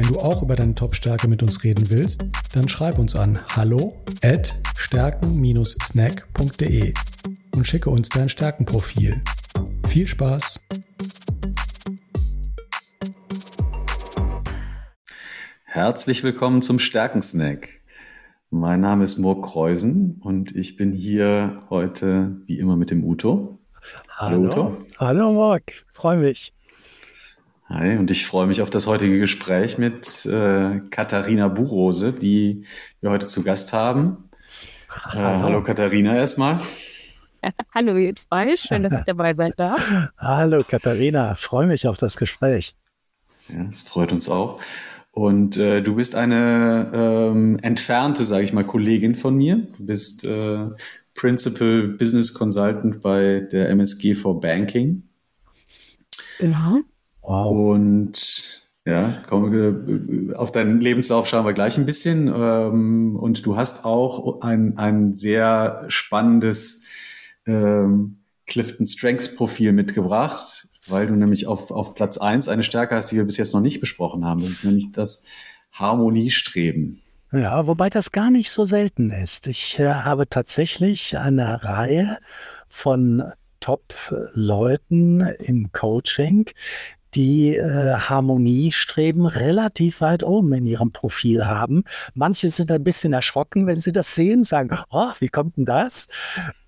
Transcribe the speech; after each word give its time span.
Wenn 0.00 0.08
du 0.08 0.18
auch 0.18 0.42
über 0.42 0.56
deine 0.56 0.74
Top-Stärke 0.74 1.28
mit 1.28 1.42
uns 1.42 1.62
reden 1.62 1.90
willst, 1.90 2.24
dann 2.54 2.70
schreib 2.70 2.98
uns 2.98 3.14
an 3.14 3.38
hallo 3.54 4.02
at 4.22 4.54
stärken-snack.de 4.74 6.94
und 7.54 7.66
schicke 7.66 7.90
uns 7.90 8.08
dein 8.08 8.30
Stärkenprofil. 8.30 9.20
Viel 9.88 10.06
Spaß! 10.06 10.64
Herzlich 15.64 16.24
willkommen 16.24 16.62
zum 16.62 16.78
Stärkensnack. 16.78 17.68
Mein 18.48 18.80
Name 18.80 19.04
ist 19.04 19.18
Murk 19.18 19.44
Kreusen 19.44 20.18
und 20.24 20.56
ich 20.56 20.78
bin 20.78 20.94
hier 20.94 21.60
heute 21.68 22.40
wie 22.46 22.58
immer 22.58 22.76
mit 22.76 22.90
dem 22.90 23.04
Uto. 23.04 23.58
Hallo, 24.16 24.48
Hallo 24.48 24.50
Uto. 24.50 24.78
Hallo 24.96 25.32
Murk, 25.34 25.84
freue 25.92 26.16
mich. 26.16 26.54
Hi, 27.72 27.96
und 27.96 28.10
ich 28.10 28.26
freue 28.26 28.48
mich 28.48 28.62
auf 28.62 28.70
das 28.70 28.88
heutige 28.88 29.20
Gespräch 29.20 29.78
mit 29.78 30.26
äh, 30.26 30.80
Katharina 30.90 31.46
Burose, 31.46 32.10
die 32.10 32.64
wir 33.00 33.10
heute 33.10 33.26
zu 33.26 33.44
Gast 33.44 33.72
haben. 33.72 34.28
Äh, 35.12 35.18
hallo. 35.18 35.42
hallo 35.44 35.62
Katharina 35.62 36.16
erstmal. 36.16 36.60
Hallo 37.72 37.96
ihr 37.96 38.14
zwei, 38.16 38.56
schön, 38.56 38.82
dass 38.82 38.98
ich 38.98 39.04
dabei 39.04 39.34
sein 39.34 39.52
darf. 39.56 39.88
Hallo 40.18 40.64
Katharina, 40.68 41.36
freue 41.36 41.68
mich 41.68 41.86
auf 41.86 41.96
das 41.96 42.16
Gespräch. 42.16 42.74
Ja, 43.48 43.64
es 43.68 43.82
freut 43.82 44.12
uns 44.12 44.28
auch. 44.28 44.60
Und 45.12 45.56
äh, 45.56 45.80
du 45.80 45.94
bist 45.94 46.16
eine 46.16 46.90
ähm, 46.92 47.58
entfernte, 47.62 48.24
sage 48.24 48.42
ich 48.42 48.52
mal, 48.52 48.64
Kollegin 48.64 49.14
von 49.14 49.36
mir. 49.36 49.68
Du 49.78 49.86
bist 49.86 50.26
äh, 50.26 50.66
Principal 51.14 51.88
Business 51.96 52.34
Consultant 52.34 53.00
bei 53.00 53.46
der 53.52 53.70
MSG 53.70 54.14
for 54.14 54.40
Banking. 54.40 55.04
Genau. 56.40 56.80
Wow. 57.30 57.76
Und 57.76 58.60
ja, 58.84 59.14
komm, 59.28 60.34
auf 60.34 60.50
deinen 60.50 60.80
Lebenslauf 60.80 61.28
schauen 61.28 61.46
wir 61.46 61.52
gleich 61.52 61.78
ein 61.78 61.86
bisschen. 61.86 62.26
Ähm, 62.26 63.14
und 63.14 63.46
du 63.46 63.56
hast 63.56 63.84
auch 63.84 64.40
ein, 64.40 64.76
ein 64.78 65.14
sehr 65.14 65.84
spannendes 65.86 66.86
ähm, 67.46 68.18
Clifton 68.48 68.88
Strengths 68.88 69.36
Profil 69.36 69.70
mitgebracht, 69.70 70.66
weil 70.88 71.06
du 71.06 71.14
nämlich 71.14 71.46
auf, 71.46 71.70
auf 71.70 71.94
Platz 71.94 72.18
eins 72.18 72.48
eine 72.48 72.64
Stärke 72.64 72.96
hast, 72.96 73.12
die 73.12 73.16
wir 73.16 73.24
bis 73.24 73.36
jetzt 73.36 73.54
noch 73.54 73.60
nicht 73.60 73.78
besprochen 73.78 74.24
haben. 74.24 74.40
Das 74.40 74.50
ist 74.50 74.64
nämlich 74.64 74.90
das 74.90 75.24
Harmoniestreben. 75.70 77.00
Ja, 77.30 77.68
wobei 77.68 77.90
das 77.90 78.10
gar 78.10 78.32
nicht 78.32 78.50
so 78.50 78.66
selten 78.66 79.12
ist. 79.12 79.46
Ich 79.46 79.78
äh, 79.78 79.86
habe 79.86 80.28
tatsächlich 80.28 81.16
eine 81.16 81.62
Reihe 81.62 82.18
von 82.68 83.22
Top-Leuten 83.60 85.20
im 85.38 85.70
Coaching, 85.70 86.50
die 87.14 87.56
äh, 87.56 87.94
Harmoniestreben 87.94 89.26
relativ 89.26 90.00
weit 90.00 90.22
oben 90.22 90.52
in 90.52 90.66
ihrem 90.66 90.92
Profil 90.92 91.46
haben. 91.46 91.84
Manche 92.14 92.50
sind 92.50 92.70
ein 92.70 92.84
bisschen 92.84 93.12
erschrocken, 93.12 93.66
wenn 93.66 93.80
sie 93.80 93.92
das 93.92 94.14
sehen, 94.14 94.44
sagen, 94.44 94.76
oh, 94.90 95.10
wie 95.18 95.28
kommt 95.28 95.56
denn 95.56 95.64
das? 95.64 96.08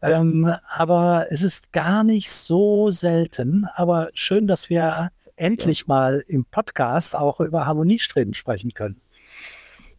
Ähm, 0.01 0.53
aber 0.69 1.27
es 1.31 1.43
ist 1.43 1.73
gar 1.73 2.05
nicht 2.05 2.31
so 2.31 2.91
selten. 2.91 3.67
Aber 3.75 4.11
schön, 4.15 4.47
dass 4.47 4.71
wir 4.71 5.11
endlich 5.37 5.87
mal 5.87 6.25
im 6.27 6.45
Podcast 6.45 7.15
auch 7.15 7.41
über 7.41 7.67
Harmoniestreben 7.67 8.35
sprechen 8.35 8.75
können. 8.75 9.01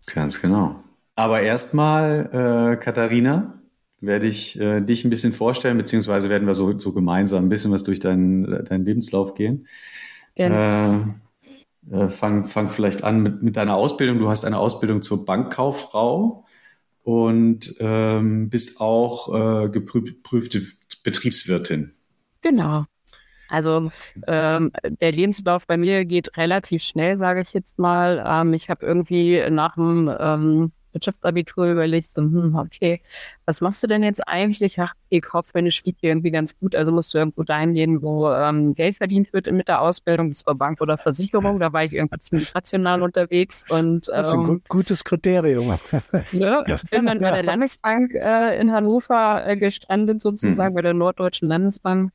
Ganz 0.05 0.41
genau. 0.41 0.83
Aber 1.15 1.41
erstmal, 1.41 2.73
äh, 2.73 2.83
Katharina, 2.83 3.59
werde 4.01 4.27
ich 4.27 4.59
äh, 4.59 4.81
dich 4.81 5.05
ein 5.05 5.09
bisschen 5.09 5.31
vorstellen, 5.31 5.77
beziehungsweise 5.77 6.29
werden 6.29 6.45
wir 6.47 6.55
so, 6.55 6.77
so 6.77 6.91
gemeinsam 6.91 7.45
ein 7.45 7.49
bisschen 7.49 7.71
was 7.71 7.83
durch 7.83 7.99
deinen, 7.99 8.65
deinen 8.65 8.83
Lebenslauf 8.83 9.33
gehen. 9.33 9.67
Gerne. 10.35 11.15
Äh, 11.91 11.95
äh, 11.95 12.09
fang, 12.09 12.45
fang 12.45 12.69
vielleicht 12.69 13.03
an 13.03 13.21
mit, 13.21 13.43
mit 13.43 13.57
deiner 13.57 13.75
Ausbildung. 13.75 14.19
Du 14.19 14.29
hast 14.29 14.45
eine 14.45 14.57
Ausbildung 14.57 15.01
zur 15.01 15.25
Bankkauffrau 15.25 16.45
und 17.03 17.75
ähm, 17.79 18.49
bist 18.49 18.79
auch 18.79 19.33
äh, 19.33 19.69
geprüfte 19.69 20.61
Betriebswirtin. 21.03 21.93
Genau. 22.41 22.85
Also 23.49 23.91
ähm, 24.25 24.71
der 24.83 25.11
Lebenslauf 25.11 25.67
bei 25.67 25.77
mir 25.77 26.05
geht 26.05 26.37
relativ 26.37 26.81
schnell, 26.81 27.17
sage 27.17 27.41
ich 27.41 27.53
jetzt 27.53 27.77
mal. 27.77 28.23
Ähm, 28.25 28.53
ich 28.53 28.69
habe 28.69 28.85
irgendwie 28.85 29.43
nach 29.49 29.75
dem 29.75 30.11
ähm, 30.19 30.71
Wirtschaftsabitur 30.93 31.71
überlegt, 31.71 32.11
so, 32.11 32.21
hm, 32.21 32.55
okay, 32.55 33.01
was 33.45 33.61
machst 33.61 33.83
du 33.83 33.87
denn 33.87 34.03
jetzt 34.03 34.27
eigentlich? 34.27 34.79
Ach, 34.79 34.93
okay, 35.07 35.21
Kaufmänner 35.21 35.71
spielt 35.71 35.97
hier 35.99 36.09
irgendwie 36.09 36.31
ganz 36.31 36.57
gut, 36.57 36.75
also 36.75 36.91
musst 36.91 37.13
du 37.13 37.17
irgendwo 37.17 37.43
dahin 37.43 37.73
gehen, 37.73 38.01
wo 38.01 38.29
ähm, 38.31 38.73
Geld 38.75 38.97
verdient 38.97 39.33
wird 39.33 39.51
mit 39.51 39.67
der 39.67 39.81
Ausbildung, 39.81 40.29
das 40.29 40.45
war 40.45 40.55
Bank 40.55 40.81
oder 40.81 40.97
Versicherung, 40.97 41.59
da 41.59 41.73
war 41.73 41.83
ich 41.83 41.93
irgendwie 41.93 42.19
ziemlich 42.19 42.55
rational 42.55 43.01
unterwegs 43.01 43.63
und 43.69 43.81
ähm, 43.81 44.01
das 44.13 44.27
ist 44.27 44.33
ein 44.33 44.45
ähm, 44.45 44.61
gutes 44.67 45.03
Kriterium. 45.03 45.77
ne, 46.31 46.65
bin 46.89 47.05
dann 47.05 47.19
bei 47.19 47.31
der 47.31 47.43
Landesbank 47.43 48.13
äh, 48.13 48.59
in 48.59 48.71
Hannover 48.71 49.45
äh, 49.45 49.57
gestrandet, 49.57 50.21
sozusagen, 50.21 50.73
mhm. 50.73 50.75
bei 50.75 50.81
der 50.81 50.93
Norddeutschen 50.93 51.47
Landesbank. 51.47 52.11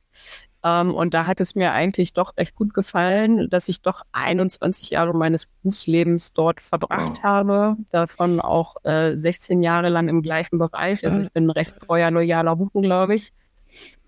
Ähm, 0.63 0.93
und 0.93 1.13
da 1.13 1.25
hat 1.25 1.39
es 1.39 1.55
mir 1.55 1.71
eigentlich 1.71 2.13
doch 2.13 2.35
recht 2.37 2.55
gut 2.55 2.73
gefallen, 2.73 3.49
dass 3.49 3.69
ich 3.69 3.81
doch 3.81 4.03
21 4.11 4.89
Jahre 4.89 5.13
meines 5.13 5.45
Berufslebens 5.45 6.33
dort 6.33 6.59
verbracht 6.59 7.17
wow. 7.17 7.23
habe. 7.23 7.77
Davon 7.91 8.39
auch 8.39 8.75
äh, 8.83 9.15
16 9.15 9.63
Jahre 9.63 9.89
lang 9.89 10.09
im 10.09 10.21
gleichen 10.21 10.57
Bereich. 10.59 11.05
Also 11.05 11.21
ich 11.21 11.31
bin 11.31 11.45
ein 11.47 11.51
recht 11.51 11.79
treuer, 11.79 12.11
loyaler 12.11 12.57
Hupen, 12.57 12.81
glaube 12.81 13.15
ich. 13.15 13.31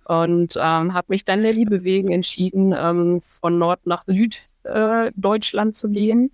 Und 0.05 0.55
ähm, 0.57 0.93
habe 0.93 1.05
mich 1.07 1.23
dann 1.23 1.41
der 1.41 1.53
Liebe 1.53 1.83
wegen 1.83 2.11
entschieden, 2.11 2.75
ähm, 2.77 3.21
von 3.21 3.57
Nord 3.57 3.85
nach 3.85 4.03
Süd 4.07 4.49
äh, 4.63 5.11
Deutschland 5.15 5.75
zu 5.75 5.89
gehen 5.89 6.31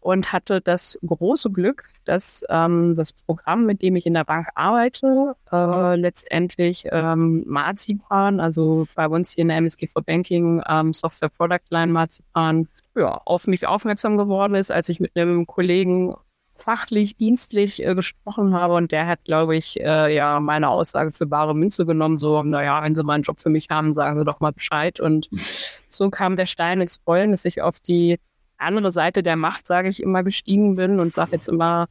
und 0.00 0.32
hatte 0.32 0.60
das 0.60 0.98
große 1.06 1.50
Glück, 1.50 1.88
dass 2.04 2.42
ähm, 2.48 2.94
das 2.96 3.12
Programm, 3.12 3.66
mit 3.66 3.82
dem 3.82 3.96
ich 3.96 4.06
in 4.06 4.14
der 4.14 4.24
Bank 4.24 4.48
arbeite, 4.54 5.36
äh, 5.52 5.96
letztendlich 5.96 6.86
ähm, 6.90 7.44
Marzipan, 7.46 8.40
also 8.40 8.86
bei 8.94 9.06
uns 9.06 9.32
hier 9.32 9.42
in 9.42 9.48
der 9.48 9.58
MSG 9.58 9.86
for 9.86 10.02
Banking 10.02 10.62
ähm, 10.68 10.92
Software 10.92 11.28
Product 11.28 11.66
Line 11.70 11.92
Marzipan, 11.92 12.68
ja, 12.96 13.20
auf 13.24 13.46
mich 13.46 13.66
aufmerksam 13.66 14.16
geworden 14.16 14.54
ist, 14.54 14.70
als 14.70 14.88
ich 14.88 15.00
mit 15.00 15.16
einem 15.16 15.46
Kollegen 15.46 16.14
fachlich, 16.60 17.16
dienstlich 17.16 17.84
äh, 17.84 17.94
gesprochen 17.94 18.54
habe. 18.54 18.74
Und 18.74 18.92
der 18.92 19.06
hat, 19.06 19.24
glaube 19.24 19.56
ich, 19.56 19.80
äh, 19.80 20.14
ja 20.14 20.40
meine 20.40 20.68
Aussage 20.68 21.12
für 21.12 21.26
bare 21.26 21.54
Münze 21.54 21.86
genommen, 21.86 22.18
so, 22.18 22.42
naja, 22.42 22.82
wenn 22.82 22.94
Sie 22.94 23.02
mal 23.02 23.14
einen 23.14 23.22
Job 23.22 23.40
für 23.40 23.50
mich 23.50 23.68
haben, 23.70 23.94
sagen 23.94 24.18
Sie 24.18 24.24
doch 24.24 24.40
mal 24.40 24.52
Bescheid. 24.52 25.00
Und 25.00 25.28
so 25.88 26.10
kam 26.10 26.36
der 26.36 26.46
Stein 26.46 26.80
ins 26.80 27.00
Rollen, 27.06 27.30
dass 27.32 27.44
ich 27.44 27.62
auf 27.62 27.80
die 27.80 28.18
andere 28.60 28.92
Seite 28.92 29.22
der 29.22 29.36
Macht, 29.36 29.66
sage 29.66 29.88
ich 29.88 30.02
immer, 30.02 30.22
gestiegen 30.22 30.76
bin 30.76 31.00
und 31.00 31.12
sage 31.12 31.32
jetzt 31.32 31.48
immer 31.48 31.88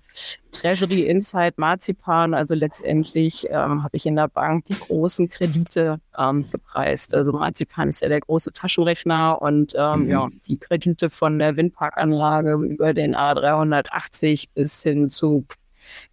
Treasury 0.51 1.01
Insight 1.01 1.57
Marzipan. 1.57 2.33
Also 2.33 2.55
letztendlich 2.55 3.47
ähm, 3.49 3.83
habe 3.83 3.97
ich 3.97 4.05
in 4.05 4.15
der 4.15 4.27
Bank 4.27 4.65
die 4.65 4.77
großen 4.77 5.29
Kredite 5.29 5.99
ähm, 6.17 6.49
gepreist. 6.49 7.15
Also 7.15 7.31
Marzipan 7.31 7.89
ist 7.89 8.01
ja 8.01 8.09
der 8.09 8.21
große 8.21 8.53
Taschenrechner 8.53 9.41
und 9.41 9.73
ähm, 9.77 10.03
mhm. 10.03 10.09
ja, 10.09 10.27
die 10.47 10.57
Kredite 10.57 11.09
von 11.09 11.39
der 11.39 11.55
Windparkanlage 11.55 12.53
über 12.53 12.93
den 12.93 13.15
A380 13.15 14.49
bis 14.53 14.83
hin 14.83 15.09
zu 15.09 15.45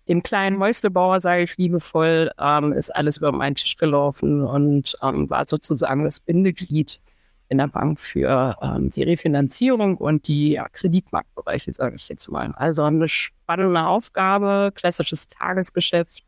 dem 0.09 0.23
kleinen 0.23 0.57
Mäuslebauer, 0.57 1.21
sage 1.21 1.43
ich 1.43 1.57
liebevoll, 1.57 2.31
ähm, 2.39 2.73
ist 2.73 2.95
alles 2.95 3.19
über 3.19 3.33
meinen 3.33 3.57
Tisch 3.57 3.77
gelaufen 3.77 4.43
und 4.43 4.97
ähm, 5.03 5.29
war 5.29 5.45
sozusagen 5.47 6.05
das 6.05 6.21
Bindeglied 6.21 7.01
in 7.49 7.59
der 7.59 7.69
Bank 7.69 8.01
für 8.01 8.57
ähm, 8.61 8.91
die 8.91 9.03
Refinanzierung 9.03 9.97
und 9.97 10.29
die 10.29 10.53
ja, 10.53 10.69
Kreditmarktbereiche, 10.69 11.73
sage 11.73 11.97
ich 11.97 12.09
jetzt 12.09 12.29
mal. 12.29 12.53
Also 12.57 12.83
eine 12.83 13.09
spannende 13.09 13.85
Aufgabe, 13.87 14.73
klassisches 14.75 15.29
Tagesgeschäft, 15.29 16.25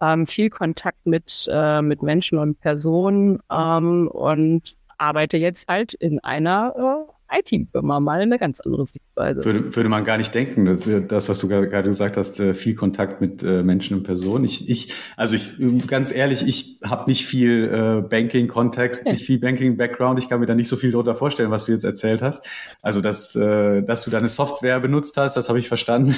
ähm, 0.00 0.26
viel 0.26 0.50
Kontakt 0.50 1.06
mit, 1.06 1.48
äh, 1.50 1.82
mit 1.82 2.02
Menschen 2.02 2.38
und 2.38 2.60
Personen 2.60 3.40
ähm, 3.50 4.08
und 4.08 4.76
arbeite 4.98 5.36
jetzt 5.36 5.68
halt 5.68 5.94
in 5.94 6.20
einer 6.20 7.05
äh, 7.05 7.05
IT-Firma 7.30 8.00
mal 8.00 8.20
eine 8.20 8.38
ganz 8.38 8.60
andere 8.60 8.86
Sichtweise. 8.86 9.44
Würde, 9.44 9.74
würde 9.74 9.88
man 9.88 10.04
gar 10.04 10.16
nicht 10.16 10.34
denken, 10.34 11.06
das, 11.08 11.28
was 11.28 11.38
du 11.38 11.48
gerade 11.48 11.68
gesagt 11.68 12.16
hast, 12.16 12.40
äh, 12.40 12.54
viel 12.54 12.74
Kontakt 12.74 13.20
mit 13.20 13.42
äh, 13.42 13.62
Menschen 13.62 13.96
und 13.96 14.02
Personen. 14.04 14.44
Ich, 14.44 14.68
ich 14.68 14.92
also 15.16 15.36
ich, 15.36 15.86
ganz 15.86 16.14
ehrlich, 16.14 16.46
ich 16.46 16.80
habe 16.84 17.10
nicht 17.10 17.26
viel 17.26 17.64
äh, 17.64 18.08
Banking-Kontext, 18.08 19.04
nicht 19.06 19.24
viel 19.24 19.38
Banking-Background. 19.38 20.18
Ich 20.18 20.28
kann 20.28 20.40
mir 20.40 20.46
da 20.46 20.54
nicht 20.54 20.68
so 20.68 20.76
viel 20.76 20.90
darunter 20.90 21.14
vorstellen, 21.14 21.50
was 21.50 21.66
du 21.66 21.72
jetzt 21.72 21.84
erzählt 21.84 22.22
hast. 22.22 22.46
Also, 22.82 23.00
dass, 23.00 23.32
dass 23.32 24.04
du 24.04 24.10
deine 24.10 24.28
Software 24.28 24.80
benutzt 24.80 25.16
hast, 25.16 25.36
das 25.36 25.48
habe 25.48 25.58
ich 25.58 25.68
verstanden. 25.68 26.14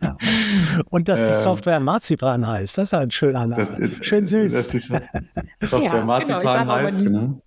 Ja. 0.00 0.16
Und 0.90 1.08
dass 1.08 1.20
die 1.20 1.28
ähm, 1.28 1.34
Software 1.34 1.80
Marzipan 1.80 2.46
heißt, 2.46 2.78
das 2.78 2.84
ist 2.84 2.94
ein 2.94 3.10
schöner 3.10 3.46
Name. 3.46 3.56
Das, 3.56 3.80
Schön 4.04 4.24
süß. 4.24 4.52
Dass 4.52 4.68
die 4.68 4.78
so 4.78 4.96
Software 5.60 5.82
ja, 5.82 5.92
genau, 5.92 6.06
Marzipan 6.06 6.42
genau, 6.60 6.74
heißt, 6.74 7.00
die, 7.00 7.04
genau. 7.04 7.40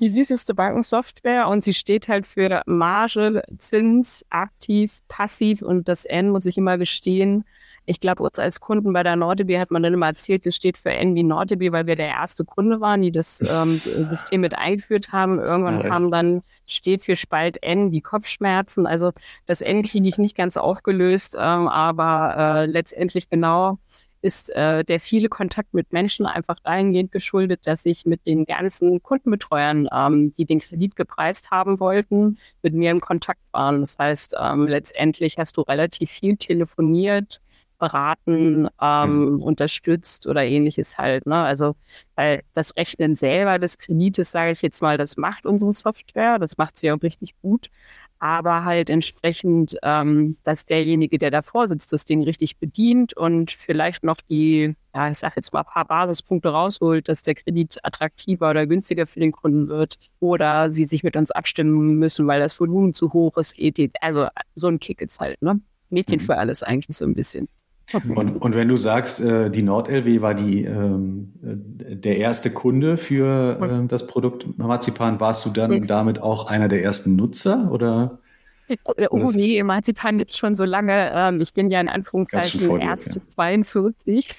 Die 0.00 0.08
süßeste 0.08 0.54
Bankensoftware 0.54 1.48
und 1.48 1.64
sie 1.64 1.74
steht 1.74 2.08
halt 2.08 2.26
für 2.26 2.62
Marge, 2.66 3.42
Zins, 3.58 4.24
aktiv, 4.30 5.00
passiv 5.08 5.62
und 5.62 5.88
das 5.88 6.04
N 6.04 6.30
muss 6.30 6.46
ich 6.46 6.58
immer 6.58 6.78
gestehen, 6.78 7.44
ich 7.88 8.00
glaube, 8.00 8.22
uns 8.22 8.38
als 8.38 8.60
Kunden 8.60 8.92
bei 8.92 9.02
der 9.02 9.16
Nordeby 9.16 9.54
hat 9.54 9.70
man 9.70 9.82
dann 9.82 9.94
immer 9.94 10.06
erzählt, 10.06 10.44
das 10.44 10.54
steht 10.54 10.76
für 10.76 10.90
N 10.90 11.14
wie 11.14 11.22
Nordeby, 11.22 11.72
weil 11.72 11.86
wir 11.86 11.96
der 11.96 12.08
erste 12.08 12.44
Kunde 12.44 12.80
waren, 12.80 13.00
die 13.00 13.12
das 13.12 13.40
ähm, 13.40 13.72
System 13.74 14.42
mit 14.42 14.56
eingeführt 14.56 15.10
haben. 15.12 15.38
Irgendwann 15.38 15.80
ja, 15.80 15.88
kam 15.88 16.10
dann, 16.10 16.42
steht 16.66 17.04
für 17.04 17.16
Spalt 17.16 17.62
N 17.62 17.90
wie 17.90 18.02
Kopfschmerzen. 18.02 18.86
Also 18.86 19.12
das 19.46 19.62
N 19.62 19.82
kriege 19.82 20.06
ich 20.06 20.18
nicht 20.18 20.36
ganz 20.36 20.56
aufgelöst, 20.58 21.34
ähm, 21.38 21.66
aber 21.68 22.34
äh, 22.36 22.66
letztendlich 22.66 23.30
genau 23.30 23.78
ist 24.20 24.50
äh, 24.50 24.84
der 24.84 25.00
viele 25.00 25.28
Kontakt 25.28 25.74
mit 25.74 25.92
Menschen 25.92 26.26
einfach 26.26 26.58
dahingehend 26.60 27.12
geschuldet, 27.12 27.66
dass 27.66 27.86
ich 27.86 28.04
mit 28.04 28.26
den 28.26 28.44
ganzen 28.44 29.02
Kundenbetreuern, 29.02 29.88
ähm, 29.92 30.32
die 30.36 30.44
den 30.44 30.58
Kredit 30.58 30.96
gepreist 30.96 31.50
haben 31.50 31.78
wollten, 31.80 32.38
mit 32.62 32.74
mir 32.74 32.90
in 32.90 33.00
Kontakt 33.00 33.40
waren. 33.52 33.80
Das 33.80 33.96
heißt, 33.98 34.34
ähm, 34.38 34.66
letztendlich 34.66 35.38
hast 35.38 35.56
du 35.56 35.62
relativ 35.62 36.10
viel 36.10 36.36
telefoniert, 36.36 37.40
beraten, 37.78 38.68
ähm, 38.80 39.34
mhm. 39.34 39.42
unterstützt 39.42 40.26
oder 40.26 40.44
ähnliches 40.44 40.98
halt. 40.98 41.26
Ne? 41.26 41.36
Also 41.36 41.74
weil 42.16 42.42
das 42.52 42.76
Rechnen 42.76 43.14
selber 43.14 43.58
des 43.58 43.78
Kredites, 43.78 44.32
sage 44.32 44.52
ich 44.52 44.62
jetzt 44.62 44.82
mal, 44.82 44.98
das 44.98 45.16
macht 45.16 45.46
unsere 45.46 45.72
Software, 45.72 46.38
das 46.38 46.58
macht 46.58 46.76
sie 46.76 46.90
auch 46.90 47.02
richtig 47.02 47.34
gut. 47.40 47.70
Aber 48.20 48.64
halt 48.64 48.90
entsprechend, 48.90 49.76
ähm, 49.84 50.36
dass 50.42 50.64
derjenige, 50.64 51.20
der 51.20 51.30
davor 51.30 51.68
sitzt, 51.68 51.92
das 51.92 52.04
Ding 52.04 52.24
richtig 52.24 52.58
bedient 52.58 53.16
und 53.16 53.52
vielleicht 53.52 54.02
noch 54.02 54.20
die, 54.20 54.74
ja, 54.92 55.08
ich 55.08 55.18
sage 55.18 55.34
jetzt 55.36 55.52
mal 55.52 55.60
ein 55.60 55.66
paar 55.66 55.84
Basispunkte 55.84 56.48
rausholt, 56.48 57.08
dass 57.08 57.22
der 57.22 57.36
Kredit 57.36 57.78
attraktiver 57.84 58.50
oder 58.50 58.66
günstiger 58.66 59.06
für 59.06 59.20
den 59.20 59.30
Kunden 59.30 59.68
wird 59.68 59.98
oder 60.18 60.72
sie 60.72 60.84
sich 60.84 61.04
mit 61.04 61.14
uns 61.16 61.30
abstimmen 61.30 61.94
müssen, 61.96 62.26
weil 62.26 62.40
das 62.40 62.58
Volumen 62.58 62.92
zu 62.92 63.12
hoch 63.12 63.36
ist, 63.36 63.56
Also 64.00 64.26
so 64.56 64.66
ein 64.66 64.80
Kick 64.80 65.00
jetzt 65.00 65.20
halt, 65.20 65.40
ne? 65.40 65.60
Mädchen 65.90 66.18
mhm. 66.18 66.24
für 66.24 66.36
alles 66.36 66.64
eigentlich 66.64 66.96
so 66.96 67.04
ein 67.04 67.14
bisschen. 67.14 67.48
Und, 67.92 68.36
und 68.36 68.54
wenn 68.54 68.68
du 68.68 68.76
sagst, 68.76 69.20
äh, 69.20 69.50
die 69.50 69.62
NordLW 69.62 70.20
war 70.20 70.34
die, 70.34 70.64
ähm, 70.64 71.32
äh, 71.42 71.96
der 71.96 72.18
erste 72.18 72.50
Kunde 72.50 72.96
für 72.96 73.58
äh, 73.60 73.86
das 73.88 74.06
Produkt 74.06 74.58
Marzipan, 74.58 75.20
warst 75.20 75.46
du 75.46 75.50
dann 75.50 75.86
damit 75.86 76.20
auch 76.20 76.50
einer 76.50 76.68
der 76.68 76.82
ersten 76.82 77.16
Nutzer 77.16 77.70
oder? 77.72 78.18
Oh 79.10 79.24
nee, 79.32 79.62
Marzipan 79.62 80.18
gibt 80.18 80.36
schon 80.36 80.54
so 80.54 80.64
lange. 80.64 81.10
Ähm, 81.14 81.40
ich 81.40 81.54
bin 81.54 81.70
ja 81.70 81.80
in 81.80 81.88
Anführungszeichen 81.88 82.80
erst 82.80 83.16
ja. 83.16 83.22
42. 83.34 84.36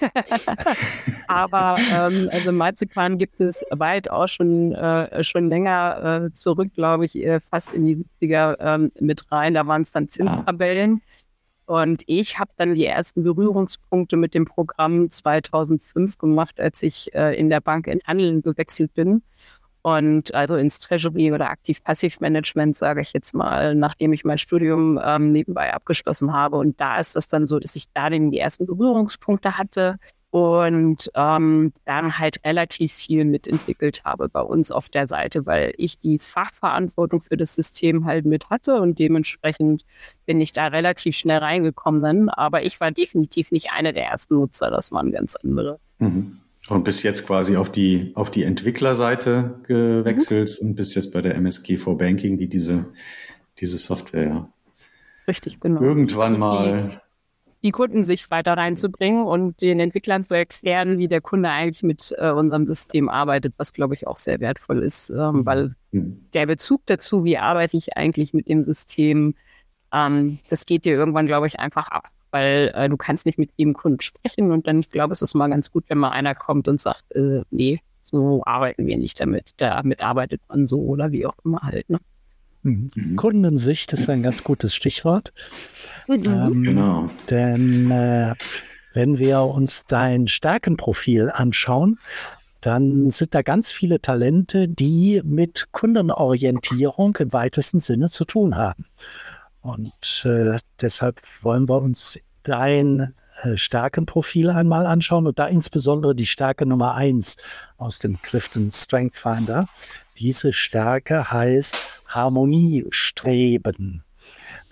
Aber 1.26 1.76
ähm, 1.92 2.28
also 2.30 2.52
Marzipan 2.52 3.18
gibt 3.18 3.40
es 3.40 3.64
weit 3.70 4.10
auch 4.10 4.28
schon, 4.28 4.72
äh, 4.72 5.24
schon 5.24 5.48
länger 5.48 6.26
äh, 6.26 6.32
zurück, 6.32 6.68
glaube 6.74 7.06
ich, 7.06 7.16
äh, 7.16 7.40
fast 7.40 7.74
in 7.74 7.84
die 7.84 8.04
70er 8.22 8.56
ähm, 8.60 8.92
mit 9.00 9.30
rein. 9.32 9.54
Da 9.54 9.66
waren 9.66 9.82
es 9.82 9.90
dann 9.90 10.08
Zinstabellen. 10.08 11.02
Ah. 11.02 11.19
Und 11.70 12.02
ich 12.06 12.40
habe 12.40 12.50
dann 12.56 12.74
die 12.74 12.84
ersten 12.84 13.22
Berührungspunkte 13.22 14.16
mit 14.16 14.34
dem 14.34 14.44
Programm 14.44 15.08
2005 15.08 16.18
gemacht, 16.18 16.58
als 16.58 16.82
ich 16.82 17.14
äh, 17.14 17.38
in 17.38 17.48
der 17.48 17.60
Bank 17.60 17.86
in 17.86 18.00
Handeln 18.04 18.42
gewechselt 18.42 18.92
bin. 18.92 19.22
Und 19.82 20.34
also 20.34 20.56
ins 20.56 20.80
Treasury 20.80 21.32
oder 21.32 21.48
Aktiv-Passiv-Management, 21.48 22.76
sage 22.76 23.02
ich 23.02 23.12
jetzt 23.12 23.34
mal, 23.34 23.76
nachdem 23.76 24.12
ich 24.12 24.24
mein 24.24 24.38
Studium 24.38 24.98
ähm, 25.00 25.30
nebenbei 25.30 25.72
abgeschlossen 25.72 26.32
habe. 26.32 26.56
Und 26.56 26.80
da 26.80 26.98
ist 26.98 27.14
das 27.14 27.28
dann 27.28 27.46
so, 27.46 27.60
dass 27.60 27.76
ich 27.76 27.84
da 27.94 28.10
den 28.10 28.32
die 28.32 28.40
ersten 28.40 28.66
Berührungspunkte 28.66 29.56
hatte 29.56 30.00
und 30.30 31.10
ähm, 31.16 31.72
dann 31.84 32.18
halt 32.18 32.44
relativ 32.44 32.92
viel 32.92 33.24
mitentwickelt 33.24 34.04
habe 34.04 34.28
bei 34.28 34.40
uns 34.40 34.70
auf 34.70 34.88
der 34.88 35.06
Seite, 35.08 35.44
weil 35.44 35.74
ich 35.76 35.98
die 35.98 36.18
Fachverantwortung 36.18 37.22
für 37.22 37.36
das 37.36 37.56
System 37.56 38.04
halt 38.04 38.24
mit 38.26 38.48
hatte 38.48 38.80
und 38.80 38.98
dementsprechend 38.98 39.84
bin 40.26 40.40
ich 40.40 40.52
da 40.52 40.68
relativ 40.68 41.16
schnell 41.16 41.38
reingekommen 41.38 42.00
dann. 42.00 42.28
Aber 42.28 42.62
ich 42.64 42.80
war 42.80 42.92
definitiv 42.92 43.50
nicht 43.50 43.72
einer 43.72 43.92
der 43.92 44.06
ersten 44.06 44.34
Nutzer, 44.34 44.70
das 44.70 44.92
waren 44.92 45.10
ganz 45.10 45.34
andere. 45.34 45.80
Mhm. 45.98 46.38
Und 46.68 46.84
bis 46.84 47.02
jetzt 47.02 47.26
quasi 47.26 47.56
auf 47.56 47.72
die, 47.72 48.12
auf 48.14 48.30
die 48.30 48.44
Entwicklerseite 48.44 49.58
gewechselt 49.66 50.56
mhm. 50.60 50.68
und 50.68 50.76
bis 50.76 50.94
jetzt 50.94 51.12
bei 51.12 51.22
der 51.22 51.34
MSG 51.34 51.76
for 51.76 51.98
Banking, 51.98 52.38
die 52.38 52.48
diese, 52.48 52.86
diese 53.58 53.78
Software 53.78 54.48
Richtig, 55.26 55.58
genau. 55.58 55.80
irgendwann 55.80 56.34
also 56.34 56.38
mal 56.38 57.00
die 57.62 57.72
Kundensicht 57.72 58.30
weiter 58.30 58.54
reinzubringen 58.54 59.24
und 59.24 59.60
den 59.60 59.80
Entwicklern 59.80 60.24
zu 60.24 60.34
erklären, 60.34 60.98
wie 60.98 61.08
der 61.08 61.20
Kunde 61.20 61.50
eigentlich 61.50 61.82
mit 61.82 62.14
äh, 62.16 62.30
unserem 62.30 62.66
System 62.66 63.08
arbeitet, 63.08 63.54
was 63.58 63.72
glaube 63.72 63.94
ich 63.94 64.06
auch 64.06 64.16
sehr 64.16 64.40
wertvoll 64.40 64.82
ist, 64.82 65.10
ähm, 65.10 65.16
mhm. 65.16 65.46
weil 65.46 65.74
mhm. 65.92 66.26
der 66.32 66.46
Bezug 66.46 66.82
dazu, 66.86 67.24
wie 67.24 67.36
arbeite 67.36 67.76
ich 67.76 67.96
eigentlich 67.96 68.32
mit 68.32 68.48
dem 68.48 68.64
System, 68.64 69.34
ähm, 69.92 70.38
das 70.48 70.64
geht 70.64 70.84
dir 70.84 70.94
irgendwann, 70.94 71.26
glaube 71.26 71.46
ich, 71.46 71.60
einfach 71.60 71.88
ab, 71.88 72.08
weil 72.30 72.72
äh, 72.74 72.88
du 72.88 72.96
kannst 72.96 73.26
nicht 73.26 73.38
mit 73.38 73.50
jedem 73.56 73.74
Kunden 73.74 74.00
sprechen 74.00 74.52
und 74.52 74.66
dann, 74.66 74.80
ich 74.80 74.88
glaube, 74.88 75.12
es 75.12 75.20
ist 75.20 75.34
mal 75.34 75.48
ganz 75.48 75.70
gut, 75.70 75.84
wenn 75.88 75.98
mal 75.98 76.10
einer 76.10 76.34
kommt 76.34 76.66
und 76.66 76.80
sagt, 76.80 77.04
äh, 77.14 77.42
nee, 77.50 77.80
so 78.02 78.42
arbeiten 78.44 78.86
wir 78.86 78.96
nicht 78.96 79.20
damit, 79.20 79.50
damit 79.58 80.02
arbeitet 80.02 80.40
man 80.48 80.66
so 80.66 80.80
oder 80.80 81.12
wie 81.12 81.26
auch 81.26 81.36
immer 81.44 81.60
halt. 81.60 81.90
Ne? 81.90 81.98
Mhm. 82.62 82.90
mhm. 82.94 83.16
Kundensicht 83.16 83.92
ist 83.92 84.08
ein 84.08 84.22
ganz 84.22 84.44
gutes 84.44 84.74
Stichwort. 84.74 85.32
Ähm, 86.10 86.62
genau. 86.62 87.10
Denn 87.28 87.90
äh, 87.90 88.34
wenn 88.92 89.18
wir 89.18 89.42
uns 89.42 89.84
dein 89.86 90.26
Stärkenprofil 90.28 91.30
anschauen, 91.30 91.98
dann 92.60 93.10
sind 93.10 93.34
da 93.34 93.42
ganz 93.42 93.72
viele 93.72 94.00
Talente, 94.00 94.68
die 94.68 95.22
mit 95.24 95.68
Kundenorientierung 95.72 97.16
im 97.16 97.32
weitesten 97.32 97.80
Sinne 97.80 98.10
zu 98.10 98.24
tun 98.24 98.56
haben. 98.56 98.84
Und 99.62 100.24
äh, 100.24 100.58
deshalb 100.80 101.20
wollen 101.42 101.68
wir 101.68 101.80
uns 101.80 102.18
dein 102.42 103.14
äh, 103.42 103.56
Stärkenprofil 103.56 104.50
einmal 104.50 104.86
anschauen 104.86 105.26
und 105.26 105.38
da 105.38 105.46
insbesondere 105.46 106.14
die 106.14 106.26
Stärke 106.26 106.66
Nummer 106.66 106.94
eins 106.94 107.36
aus 107.76 107.98
dem 107.98 108.20
Clifton 108.22 108.70
Strength 108.70 109.16
Finder. 109.16 109.68
Diese 110.18 110.52
Stärke 110.52 111.30
heißt 111.30 111.76
Harmoniestreben. 112.06 114.02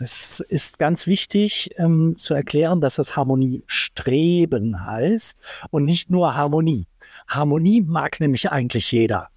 Es 0.00 0.38
ist 0.40 0.78
ganz 0.78 1.08
wichtig 1.08 1.70
ähm, 1.76 2.16
zu 2.16 2.32
erklären, 2.32 2.80
dass 2.80 2.94
das 2.94 3.16
Harmoniestreben 3.16 4.86
heißt 4.86 5.36
und 5.70 5.84
nicht 5.84 6.08
nur 6.08 6.36
Harmonie. 6.36 6.86
Harmonie 7.26 7.80
mag 7.82 8.20
nämlich 8.20 8.50
eigentlich 8.50 8.92
jeder. 8.92 9.28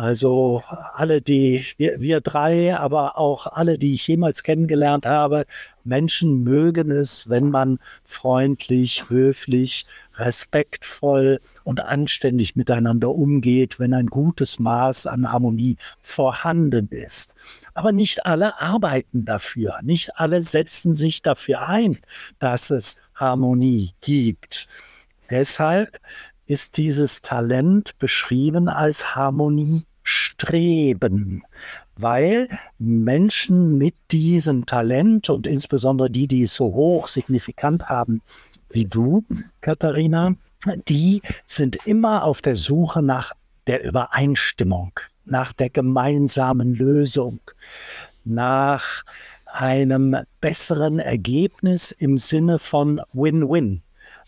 Also 0.00 0.62
alle, 0.94 1.20
die, 1.20 1.62
wir, 1.76 2.00
wir 2.00 2.22
drei, 2.22 2.74
aber 2.74 3.18
auch 3.18 3.46
alle, 3.46 3.76
die 3.76 3.92
ich 3.92 4.08
jemals 4.08 4.42
kennengelernt 4.42 5.04
habe, 5.04 5.44
Menschen 5.84 6.42
mögen 6.42 6.90
es, 6.90 7.28
wenn 7.28 7.50
man 7.50 7.78
freundlich, 8.02 9.10
höflich, 9.10 9.84
respektvoll 10.14 11.42
und 11.64 11.82
anständig 11.82 12.56
miteinander 12.56 13.10
umgeht, 13.10 13.78
wenn 13.78 13.92
ein 13.92 14.06
gutes 14.06 14.58
Maß 14.58 15.06
an 15.06 15.30
Harmonie 15.30 15.76
vorhanden 16.00 16.88
ist. 16.88 17.34
Aber 17.74 17.92
nicht 17.92 18.24
alle 18.24 18.58
arbeiten 18.58 19.26
dafür, 19.26 19.80
nicht 19.82 20.16
alle 20.16 20.40
setzen 20.40 20.94
sich 20.94 21.20
dafür 21.20 21.68
ein, 21.68 21.98
dass 22.38 22.70
es 22.70 22.96
Harmonie 23.14 23.90
gibt. 24.00 24.66
Deshalb 25.28 26.00
ist 26.46 26.78
dieses 26.78 27.20
Talent 27.20 27.98
beschrieben 27.98 28.70
als 28.70 29.14
Harmonie 29.14 29.84
streben, 30.10 31.42
weil 31.96 32.48
Menschen 32.78 33.78
mit 33.78 33.94
diesem 34.10 34.66
Talent 34.66 35.30
und 35.30 35.46
insbesondere 35.46 36.10
die, 36.10 36.26
die 36.26 36.42
es 36.42 36.54
so 36.54 36.66
hoch 36.66 37.06
signifikant 37.06 37.88
haben 37.88 38.22
wie 38.70 38.84
du, 38.84 39.24
Katharina, 39.60 40.34
die 40.88 41.22
sind 41.46 41.76
immer 41.86 42.24
auf 42.24 42.42
der 42.42 42.56
Suche 42.56 43.02
nach 43.02 43.32
der 43.66 43.84
Übereinstimmung, 43.84 44.92
nach 45.24 45.52
der 45.52 45.70
gemeinsamen 45.70 46.74
Lösung, 46.74 47.40
nach 48.24 49.04
einem 49.46 50.16
besseren 50.40 50.98
Ergebnis 50.98 51.90
im 51.90 52.18
Sinne 52.18 52.58
von 52.58 53.00
Win-Win 53.12 53.82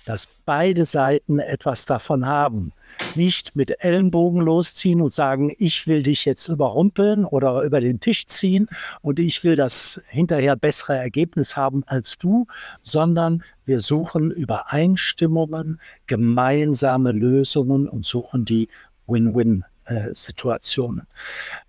dass 0.05 0.29
beide 0.45 0.85
Seiten 0.85 1.39
etwas 1.39 1.87
davon 1.87 2.27
haben. 2.27 2.73
Nicht 3.15 3.57
mit 3.57 3.83
Ellenbogen 3.83 4.43
losziehen 4.43 5.01
und 5.01 5.13
sagen, 5.13 5.53
ich 5.59 5.87
will 5.87 6.03
dich 6.03 6.25
jetzt 6.25 6.49
überrumpeln 6.49 7.25
oder 7.25 7.63
über 7.63 7.81
den 7.81 8.01
Tisch 8.01 8.27
ziehen 8.27 8.69
und 9.01 9.19
ich 9.19 9.45
will 9.45 9.57
das 9.57 10.03
hinterher 10.09 10.57
bessere 10.57 10.97
Ergebnis 10.97 11.57
haben 11.57 11.85
als 11.87 12.19
du, 12.19 12.47
sondern 12.83 13.43
wir 13.65 13.81
suchen 13.81 14.31
Übereinstimmungen, 14.31 15.81
gemeinsame 16.07 17.13
Lösungen 17.13 17.89
und 17.89 18.05
suchen 18.05 18.45
die 18.45 18.69
Win-Win 19.07 19.65
Situationen. 20.13 21.07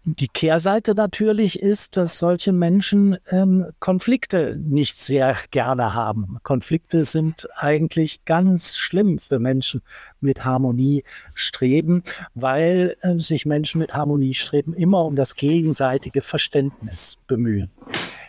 Die 0.06 0.28
Kehrseite 0.28 0.96
natürlich 0.96 1.60
ist, 1.60 1.98
dass 1.98 2.18
solche 2.18 2.52
Menschen 2.52 3.18
ähm, 3.30 3.66
Konflikte 3.80 4.58
nicht 4.58 4.98
sehr 5.00 5.36
gerne 5.52 5.94
haben. 5.94 6.38
Konflikte 6.44 7.04
sind 7.04 7.48
eigentlich 7.56 8.26
ganz 8.26 8.78
schlimm 8.78 9.20
für 9.20 9.40
Menschen 9.40 9.82
mit 10.20 10.44
Harmonie 10.46 11.04
streben, 11.34 12.04
weil 12.36 12.96
äh, 13.02 13.18
sich 13.18 13.46
Menschen 13.46 13.80
mit 13.80 13.94
Harmonie 13.94 14.34
streben 14.34 14.74
immer 14.74 15.06
um 15.06 15.16
das 15.16 15.36
gegenseitige 15.36 16.22
Verständnis 16.22 17.18
bemühen. 17.28 17.72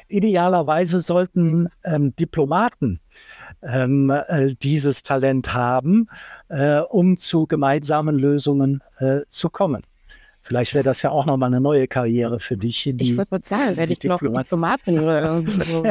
Idealerweise 0.09 1.01
sollten 1.01 1.69
ähm, 1.85 2.15
Diplomaten 2.17 3.01
ähm, 3.65 4.11
äh, 4.11 4.55
dieses 4.55 5.03
Talent 5.03 5.55
haben, 5.55 6.09
äh, 6.49 6.81
um 6.81 7.17
zu 7.17 7.47
gemeinsamen 7.47 8.19
Lösungen 8.19 8.83
äh, 8.99 9.21
zu 9.29 9.51
kommen. 9.51 9.83
Vielleicht 10.47 10.75
wäre 10.75 10.85
das 10.85 11.01
ja 11.01 11.11
auch 11.11 11.25
nochmal 11.25 11.47
eine 11.47 11.61
neue 11.63 11.89
Karriere 11.89 12.39
für 12.39 12.59
dich. 12.59 12.83
Die, 12.85 13.13
ich 13.13 13.17
würde 13.17 13.29
mal 13.31 13.43
sagen, 13.43 13.79
werde 13.79 13.95
ich 13.95 14.05
noch 14.05 14.21
Diplomatin 14.21 15.01
oder 15.01 15.23
irgendwie 15.37 15.63
so. 15.63 15.83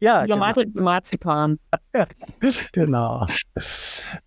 ja, 0.00 0.20
Diplomatin 0.20 0.70
genau. 0.74 0.84
Marzipan. 0.84 1.58
genau. 2.72 3.26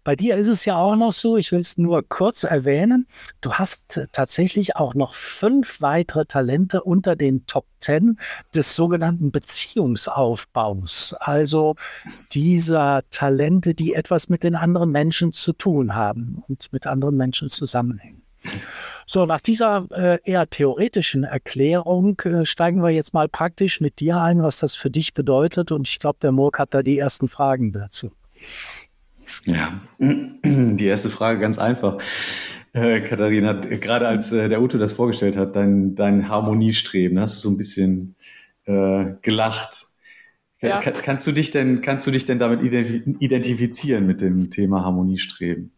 Bei 0.06 0.16
dir 0.16 0.38
ist 0.38 0.50
es 0.50 0.66
ja 0.66 0.78
auch 0.78 0.96
noch 0.96 1.12
so, 1.12 1.36
ich 1.36 1.52
will 1.52 1.62
es 1.62 1.80
nur 1.80 2.08
kurz 2.08 2.44
erwähnen, 2.44 3.08
du 3.42 3.54
hast 3.54 4.08
tatsächlich 4.12 4.76
auch 4.76 4.94
noch 4.94 5.16
fünf 5.16 5.82
weitere 5.82 6.26
Talente 6.26 6.84
unter 6.84 7.16
den 7.16 7.48
Top 7.48 7.66
Ten 7.80 8.20
des 8.54 8.76
sogenannten 8.76 9.32
Beziehungsaufbaus. 9.32 11.16
Also 11.20 11.76
dieser 12.32 13.02
Talente, 13.10 13.74
die 13.74 13.96
etwas 13.96 14.30
mit 14.30 14.44
den 14.44 14.56
anderen 14.56 14.92
Menschen 14.92 15.32
zu 15.32 15.54
tun 15.54 15.96
haben 15.96 16.44
und 16.48 16.72
mit 16.72 16.86
anderen 16.86 17.18
Menschen 17.18 17.50
zusammenhängen. 17.50 18.22
So, 19.08 19.26
nach 19.26 19.42
dieser 19.42 19.88
äh, 19.90 20.20
eher 20.24 20.48
theoretischen 20.48 21.24
Erklärung 21.24 22.20
äh, 22.26 22.46
steigen 22.46 22.84
wir 22.84 22.92
jetzt 22.92 23.16
mal 23.16 23.28
praktisch 23.28 23.82
mit 23.82 24.00
dir 24.00 24.22
ein, 24.22 24.44
was 24.44 24.60
das 24.60 24.76
für 24.76 24.92
dich 24.92 25.16
bedeutet. 25.16 25.72
Und 25.72 25.88
ich 25.88 25.98
glaube, 25.98 26.20
der 26.22 26.32
Murk 26.32 26.60
hat 26.60 26.76
da 26.76 26.84
die 26.84 27.00
ersten 27.00 27.28
Fragen 27.28 27.72
dazu. 27.72 28.12
Ja, 29.46 29.80
die 30.00 30.86
erste 30.86 31.10
Frage 31.10 31.40
ganz 31.40 31.58
einfach. 31.58 31.98
Äh, 32.74 33.02
Katharina, 33.02 33.54
gerade 33.54 34.08
als 34.08 34.32
äh, 34.32 34.50
der 34.50 34.62
Uto 34.62 34.78
das 34.78 34.94
vorgestellt 34.94 35.38
hat, 35.38 35.56
dein, 35.56 35.96
dein 35.96 36.28
Harmoniestreben, 36.28 37.20
hast 37.20 37.38
du 37.38 37.40
so 37.40 37.50
ein 37.54 37.58
bisschen 37.58 38.16
äh, 38.66 39.14
gelacht. 39.22 39.86
Ja. 40.62 40.82
Kann, 40.82 40.94
kannst 40.96 41.28
du 41.28 41.32
dich 41.32 41.52
denn, 41.52 41.82
kannst 41.82 42.08
du 42.08 42.12
dich 42.12 42.26
denn 42.26 42.40
damit 42.40 42.62
identifizieren 42.64 44.08
mit 44.08 44.22
dem 44.22 44.50
Thema 44.50 44.84
Harmoniestreben? 44.84 45.75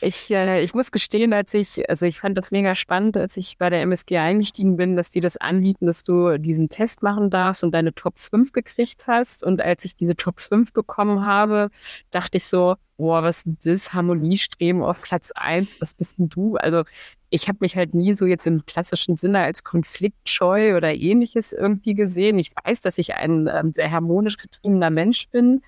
Ich, 0.00 0.30
äh, 0.30 0.62
ich 0.62 0.74
muss 0.74 0.92
gestehen, 0.92 1.32
als 1.32 1.54
ich, 1.54 1.88
also 1.88 2.06
ich 2.06 2.20
fand 2.20 2.38
das 2.38 2.50
mega 2.50 2.74
spannend, 2.74 3.16
als 3.16 3.36
ich 3.36 3.58
bei 3.58 3.70
der 3.70 3.82
MSG 3.82 4.18
eingestiegen 4.18 4.76
bin, 4.76 4.96
dass 4.96 5.10
die 5.10 5.20
das 5.20 5.36
anbieten, 5.36 5.86
dass 5.86 6.02
du 6.02 6.38
diesen 6.38 6.68
Test 6.68 7.02
machen 7.02 7.30
darfst 7.30 7.64
und 7.64 7.72
deine 7.72 7.94
Top 7.94 8.18
5 8.18 8.52
gekriegt 8.52 9.06
hast. 9.06 9.42
Und 9.42 9.60
als 9.60 9.84
ich 9.84 9.96
diese 9.96 10.16
Top 10.16 10.40
5 10.40 10.72
bekommen 10.72 11.26
habe, 11.26 11.70
dachte 12.10 12.36
ich 12.36 12.46
so, 12.46 12.76
boah, 12.96 13.22
was 13.22 13.44
ist 13.46 13.66
das? 13.66 13.92
Harmoniestreben 13.92 14.82
auf 14.82 15.00
Platz 15.02 15.32
1, 15.34 15.80
was 15.80 15.94
bist 15.94 16.18
denn 16.18 16.28
du? 16.28 16.56
Also 16.56 16.84
ich 17.30 17.48
habe 17.48 17.58
mich 17.60 17.76
halt 17.76 17.94
nie 17.94 18.14
so 18.14 18.26
jetzt 18.26 18.46
im 18.46 18.66
klassischen 18.66 19.16
Sinne 19.16 19.40
als 19.40 19.64
konfliktscheu 19.64 20.76
oder 20.76 20.94
ähnliches 20.94 21.52
irgendwie 21.52 21.94
gesehen. 21.94 22.38
Ich 22.38 22.52
weiß, 22.64 22.80
dass 22.82 22.98
ich 22.98 23.14
ein 23.14 23.48
ähm, 23.52 23.72
sehr 23.72 23.90
harmonisch 23.90 24.36
getriebener 24.36 24.90
Mensch 24.90 25.28
bin 25.30 25.62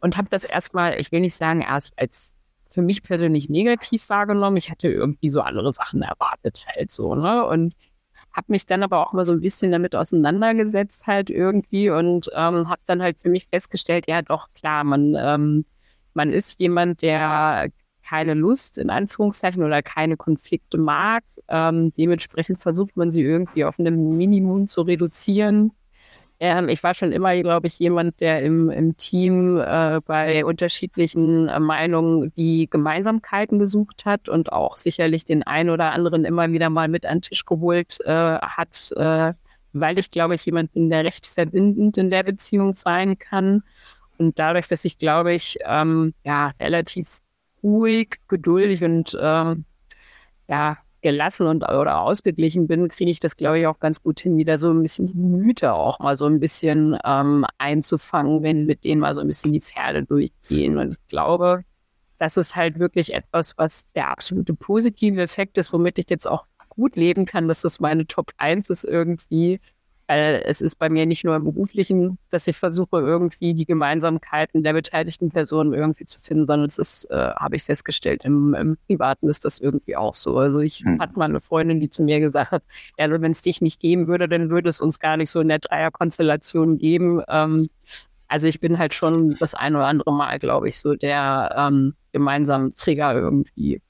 und 0.00 0.16
habe 0.16 0.28
das 0.30 0.44
erstmal, 0.44 1.00
ich 1.00 1.12
will 1.12 1.20
nicht 1.20 1.36
sagen, 1.36 1.62
erst 1.62 1.98
als 1.98 2.34
für 2.72 2.82
mich 2.82 3.02
persönlich 3.02 3.48
negativ 3.48 4.08
wahrgenommen. 4.08 4.56
Ich 4.56 4.70
hatte 4.70 4.88
irgendwie 4.88 5.28
so 5.28 5.40
andere 5.40 5.72
Sachen 5.72 6.02
erwartet 6.02 6.64
halt 6.74 6.90
so, 6.90 7.14
ne? 7.14 7.46
Und 7.46 7.74
habe 8.32 8.46
mich 8.48 8.66
dann 8.66 8.82
aber 8.82 9.06
auch 9.06 9.12
mal 9.12 9.26
so 9.26 9.32
ein 9.32 9.40
bisschen 9.40 9.72
damit 9.72 9.94
auseinandergesetzt 9.94 11.06
halt 11.06 11.30
irgendwie 11.30 11.90
und 11.90 12.30
ähm, 12.34 12.68
habe 12.68 12.80
dann 12.86 13.02
halt 13.02 13.20
für 13.20 13.28
mich 13.28 13.46
festgestellt, 13.48 14.06
ja 14.08 14.22
doch, 14.22 14.48
klar, 14.54 14.84
man, 14.84 15.14
ähm, 15.18 15.64
man 16.14 16.30
ist 16.30 16.58
jemand, 16.60 17.02
der 17.02 17.68
keine 18.02 18.34
Lust 18.34 18.78
in 18.78 18.90
Anführungszeichen 18.90 19.62
oder 19.62 19.82
keine 19.82 20.16
Konflikte 20.16 20.78
mag. 20.78 21.24
Ähm, 21.48 21.92
dementsprechend 21.92 22.60
versucht 22.60 22.96
man 22.96 23.10
sie 23.10 23.22
irgendwie 23.22 23.64
auf 23.64 23.78
einem 23.78 24.16
Minimum 24.16 24.66
zu 24.66 24.82
reduzieren. 24.82 25.72
Ähm, 26.42 26.68
ich 26.68 26.82
war 26.82 26.92
schon 26.92 27.12
immer, 27.12 27.40
glaube 27.40 27.68
ich, 27.68 27.78
jemand, 27.78 28.20
der 28.20 28.42
im, 28.42 28.68
im 28.68 28.96
Team 28.96 29.60
äh, 29.60 30.00
bei 30.04 30.44
unterschiedlichen 30.44 31.48
äh, 31.48 31.60
Meinungen 31.60 32.32
die 32.34 32.68
Gemeinsamkeiten 32.68 33.60
gesucht 33.60 34.04
hat 34.06 34.28
und 34.28 34.50
auch 34.52 34.76
sicherlich 34.76 35.24
den 35.24 35.44
einen 35.44 35.70
oder 35.70 35.92
anderen 35.92 36.24
immer 36.24 36.50
wieder 36.50 36.68
mal 36.68 36.88
mit 36.88 37.06
an 37.06 37.18
den 37.18 37.22
Tisch 37.22 37.44
geholt 37.44 37.98
äh, 38.06 38.38
hat, 38.40 38.90
äh, 38.96 39.34
weil 39.72 40.00
ich, 40.00 40.10
glaube 40.10 40.34
ich, 40.34 40.44
jemand 40.44 40.72
bin, 40.72 40.90
der 40.90 41.04
recht 41.04 41.28
verbindend 41.28 41.96
in 41.96 42.10
der 42.10 42.24
Beziehung 42.24 42.72
sein 42.72 43.20
kann. 43.20 43.62
Und 44.18 44.36
dadurch, 44.40 44.66
dass 44.66 44.84
ich, 44.84 44.98
glaube 44.98 45.34
ich, 45.34 45.58
ähm, 45.64 46.12
ja, 46.24 46.50
relativ 46.58 47.20
ruhig, 47.62 48.18
geduldig 48.26 48.82
und 48.82 49.16
ähm, 49.20 49.64
ja, 50.48 50.78
gelassen 51.02 51.46
und 51.46 51.64
oder 51.64 52.00
ausgeglichen 52.00 52.66
bin, 52.66 52.88
kriege 52.88 53.10
ich 53.10 53.20
das, 53.20 53.36
glaube 53.36 53.60
ich, 53.60 53.66
auch 53.66 53.78
ganz 53.80 54.02
gut 54.02 54.20
hin, 54.20 54.36
wieder 54.36 54.58
so 54.58 54.70
ein 54.70 54.82
bisschen 54.82 55.06
die 55.06 55.14
Mythe 55.14 55.74
auch 55.74 55.98
mal 55.98 56.16
so 56.16 56.26
ein 56.26 56.40
bisschen 56.40 56.96
ähm, 57.04 57.44
einzufangen, 57.58 58.42
wenn 58.42 58.66
mit 58.66 58.84
denen 58.84 59.00
mal 59.00 59.14
so 59.14 59.20
ein 59.20 59.26
bisschen 59.26 59.52
die 59.52 59.60
Pferde 59.60 60.04
durchgehen. 60.04 60.78
Und 60.78 60.92
ich 60.92 61.06
glaube, 61.08 61.64
das 62.18 62.36
ist 62.36 62.56
halt 62.56 62.78
wirklich 62.78 63.14
etwas, 63.14 63.58
was 63.58 63.90
der 63.94 64.08
absolute 64.08 64.54
positive 64.54 65.20
Effekt 65.20 65.58
ist, 65.58 65.72
womit 65.72 65.98
ich 65.98 66.08
jetzt 66.08 66.26
auch 66.26 66.46
gut 66.68 66.96
leben 66.96 67.26
kann, 67.26 67.48
dass 67.48 67.62
das 67.62 67.80
meine 67.80 68.06
Top 68.06 68.32
1 68.38 68.70
ist 68.70 68.84
irgendwie, 68.84 69.60
weil 70.12 70.42
es 70.44 70.60
ist 70.60 70.74
bei 70.76 70.90
mir 70.90 71.06
nicht 71.06 71.24
nur 71.24 71.36
im 71.36 71.44
Beruflichen, 71.44 72.18
dass 72.28 72.46
ich 72.46 72.54
versuche, 72.54 72.98
irgendwie 72.98 73.54
die 73.54 73.64
Gemeinsamkeiten 73.64 74.62
der 74.62 74.74
beteiligten 74.74 75.30
Personen 75.30 75.72
irgendwie 75.72 76.04
zu 76.04 76.20
finden, 76.20 76.46
sondern 76.46 76.68
es 76.68 76.76
ist, 76.76 77.04
äh, 77.10 77.30
habe 77.34 77.56
ich 77.56 77.62
festgestellt, 77.62 78.22
im, 78.24 78.52
im, 78.52 78.76
Privaten 78.86 79.28
ist 79.30 79.46
das 79.46 79.58
irgendwie 79.58 79.96
auch 79.96 80.14
so. 80.14 80.36
Also 80.36 80.58
ich 80.58 80.80
hm. 80.80 81.00
hatte 81.00 81.18
mal 81.18 81.24
eine 81.24 81.40
Freundin, 81.40 81.80
die 81.80 81.88
zu 81.88 82.02
mir 82.02 82.20
gesagt 82.20 82.50
hat, 82.50 82.62
ja, 82.98 83.06
also 83.06 83.22
wenn 83.22 83.32
es 83.32 83.40
dich 83.40 83.62
nicht 83.62 83.80
geben 83.80 84.06
würde, 84.06 84.28
dann 84.28 84.50
würde 84.50 84.68
es 84.68 84.82
uns 84.82 85.00
gar 85.00 85.16
nicht 85.16 85.30
so 85.30 85.40
in 85.40 85.48
der 85.48 85.60
Dreierkonstellation 85.60 86.76
geben. 86.76 87.22
Ähm, 87.28 87.68
also 88.28 88.46
ich 88.46 88.60
bin 88.60 88.78
halt 88.78 88.92
schon 88.92 89.36
das 89.38 89.54
ein 89.54 89.74
oder 89.74 89.86
andere 89.86 90.12
Mal, 90.12 90.38
glaube 90.38 90.68
ich, 90.68 90.78
so 90.78 90.94
der 90.94 91.54
ähm, 91.56 91.94
gemeinsame 92.12 92.70
Trigger 92.74 93.14
irgendwie. 93.14 93.80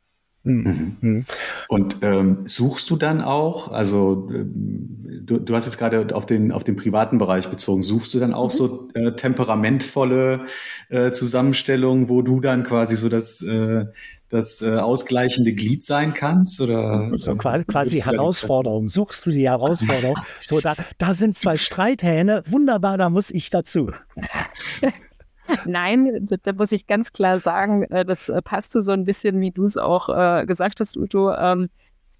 Mhm. 0.44 0.96
mhm. 1.00 1.24
Und 1.68 1.98
ähm, 2.02 2.38
suchst 2.46 2.90
du 2.90 2.96
dann 2.96 3.20
auch, 3.20 3.70
also 3.70 4.28
ähm, 4.32 5.22
du, 5.24 5.38
du 5.38 5.54
hast 5.54 5.66
jetzt 5.66 5.78
gerade 5.78 6.14
auf 6.14 6.26
den, 6.26 6.50
auf 6.50 6.64
den 6.64 6.76
privaten 6.76 7.18
Bereich 7.18 7.48
bezogen, 7.48 7.82
suchst 7.82 8.12
du 8.14 8.18
dann 8.18 8.34
auch 8.34 8.52
mhm. 8.52 8.56
so 8.56 8.88
äh, 8.94 9.12
temperamentvolle 9.12 10.46
äh, 10.88 11.12
Zusammenstellungen, 11.12 12.08
wo 12.08 12.22
du 12.22 12.40
dann 12.40 12.64
quasi 12.64 12.96
so 12.96 13.08
das, 13.08 13.40
äh, 13.42 13.86
das 14.28 14.62
äh, 14.62 14.78
ausgleichende 14.78 15.52
Glied 15.52 15.84
sein 15.84 16.12
kannst? 16.12 16.60
Oder, 16.60 17.10
so 17.18 17.36
quasi, 17.36 17.64
quasi 17.64 18.00
Herausforderung. 18.00 18.88
Suchst 18.88 19.24
du 19.26 19.30
die 19.30 19.48
Herausforderung? 19.48 20.16
So, 20.40 20.60
da, 20.60 20.74
da 20.98 21.14
sind 21.14 21.36
zwei 21.36 21.56
Streithähne. 21.56 22.42
Wunderbar, 22.46 22.98
da 22.98 23.10
muss 23.10 23.30
ich 23.30 23.50
dazu. 23.50 23.92
Nein, 25.66 26.28
da 26.42 26.52
muss 26.52 26.72
ich 26.72 26.86
ganz 26.86 27.12
klar 27.12 27.40
sagen, 27.40 27.84
äh, 27.84 28.04
das 28.04 28.28
äh, 28.28 28.42
passte 28.42 28.82
so 28.82 28.92
ein 28.92 29.04
bisschen, 29.04 29.40
wie 29.40 29.50
du 29.50 29.64
es 29.64 29.76
auch 29.76 30.08
äh, 30.08 30.46
gesagt 30.46 30.80
hast, 30.80 30.96
Uto. 30.96 31.32
Ähm, 31.32 31.68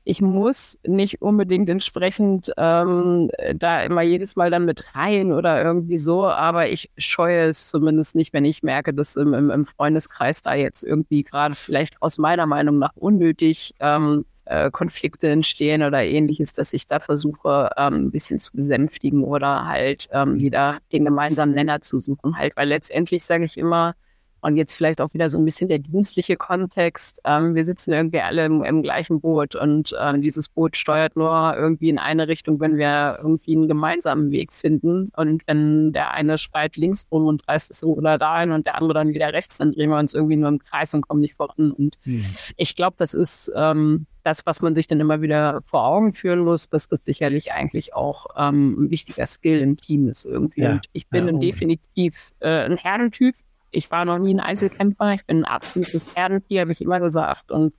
ich 0.04 0.20
muss 0.20 0.78
nicht 0.84 1.22
unbedingt 1.22 1.68
entsprechend 1.68 2.52
ähm, 2.56 3.30
da 3.54 3.82
immer 3.82 4.02
jedes 4.02 4.34
Mal 4.34 4.50
dann 4.50 4.64
mit 4.64 4.96
rein 4.96 5.32
oder 5.32 5.62
irgendwie 5.62 5.98
so, 5.98 6.26
aber 6.26 6.68
ich 6.68 6.90
scheue 6.98 7.42
es 7.42 7.68
zumindest 7.68 8.16
nicht, 8.16 8.32
wenn 8.32 8.44
ich 8.44 8.64
merke, 8.64 8.92
dass 8.92 9.14
im, 9.14 9.32
im, 9.32 9.50
im 9.50 9.64
Freundeskreis 9.64 10.42
da 10.42 10.54
jetzt 10.54 10.82
irgendwie 10.82 11.22
gerade 11.22 11.54
vielleicht 11.54 12.02
aus 12.02 12.18
meiner 12.18 12.46
Meinung 12.46 12.78
nach 12.78 12.96
unnötig 12.96 13.74
ähm, 13.78 14.24
äh, 14.52 14.70
Konflikte 14.70 15.28
entstehen 15.28 15.82
oder 15.82 16.04
ähnliches, 16.04 16.52
dass 16.52 16.74
ich 16.74 16.86
da 16.86 17.00
versuche, 17.00 17.70
ähm, 17.78 18.06
ein 18.06 18.10
bisschen 18.10 18.38
zu 18.38 18.52
besänftigen 18.52 19.24
oder 19.24 19.66
halt 19.66 20.08
ähm, 20.12 20.40
wieder 20.40 20.78
den 20.92 21.06
gemeinsamen 21.06 21.54
Nenner 21.54 21.80
zu 21.80 22.00
suchen. 22.00 22.36
Halt, 22.36 22.54
weil 22.56 22.68
letztendlich 22.68 23.24
sage 23.24 23.44
ich 23.44 23.56
immer, 23.56 23.94
und 24.42 24.56
jetzt 24.56 24.74
vielleicht 24.74 25.00
auch 25.00 25.14
wieder 25.14 25.30
so 25.30 25.38
ein 25.38 25.44
bisschen 25.44 25.68
der 25.68 25.78
dienstliche 25.78 26.36
Kontext. 26.36 27.20
Ähm, 27.24 27.54
wir 27.54 27.64
sitzen 27.64 27.92
irgendwie 27.92 28.20
alle 28.20 28.44
im, 28.44 28.64
im 28.64 28.82
gleichen 28.82 29.20
Boot 29.20 29.54
und 29.54 29.94
ähm, 30.00 30.20
dieses 30.20 30.48
Boot 30.48 30.76
steuert 30.76 31.16
nur 31.16 31.54
irgendwie 31.56 31.88
in 31.88 31.98
eine 31.98 32.26
Richtung, 32.26 32.58
wenn 32.58 32.76
wir 32.76 33.18
irgendwie 33.22 33.56
einen 33.56 33.68
gemeinsamen 33.68 34.32
Weg 34.32 34.52
finden. 34.52 35.10
Und 35.16 35.44
wenn 35.46 35.92
der 35.92 36.10
eine 36.10 36.38
schreit 36.38 36.76
links 36.76 37.06
rum 37.10 37.26
und 37.26 37.46
reißt 37.48 37.70
es 37.70 37.78
so 37.78 37.94
oder 37.94 38.18
dahin 38.18 38.50
und 38.50 38.66
der 38.66 38.74
andere 38.74 38.94
dann 38.94 39.14
wieder 39.14 39.32
rechts, 39.32 39.58
dann 39.58 39.72
drehen 39.72 39.90
wir 39.90 39.98
uns 39.98 40.12
irgendwie 40.12 40.36
nur 40.36 40.48
im 40.48 40.58
Kreis 40.58 40.92
und 40.92 41.06
kommen 41.06 41.20
nicht 41.20 41.36
voran. 41.36 41.70
Und 41.70 41.96
hm. 42.02 42.24
ich 42.56 42.74
glaube, 42.74 42.96
das 42.98 43.14
ist 43.14 43.48
ähm, 43.54 44.06
das, 44.24 44.44
was 44.44 44.60
man 44.60 44.74
sich 44.74 44.88
dann 44.88 44.98
immer 44.98 45.22
wieder 45.22 45.62
vor 45.66 45.84
Augen 45.84 46.14
führen 46.14 46.40
muss, 46.40 46.68
dass 46.68 46.88
das 46.88 47.00
sicherlich 47.04 47.52
eigentlich 47.52 47.94
auch 47.94 48.26
ähm, 48.36 48.76
ein 48.76 48.90
wichtiger 48.90 49.26
Skill 49.26 49.60
im 49.60 49.76
Team 49.76 50.08
ist 50.08 50.24
irgendwie. 50.24 50.62
Ja. 50.62 50.72
Und 50.72 50.86
ich 50.92 51.08
bin 51.08 51.28
ja, 51.28 51.32
oh. 51.32 51.38
definitiv 51.38 52.30
äh, 52.40 52.64
ein 52.64 52.76
Herrentyp 52.76 53.36
ich 53.72 53.90
war 53.90 54.04
noch 54.04 54.18
nie 54.18 54.34
ein 54.34 54.40
Einzelkämpfer, 54.40 55.14
ich 55.14 55.26
bin 55.26 55.38
ein 55.38 55.44
absolutes 55.44 56.14
Herdentier, 56.14 56.60
habe 56.60 56.72
ich 56.72 56.80
immer 56.80 57.00
gesagt. 57.00 57.50
Und 57.50 57.74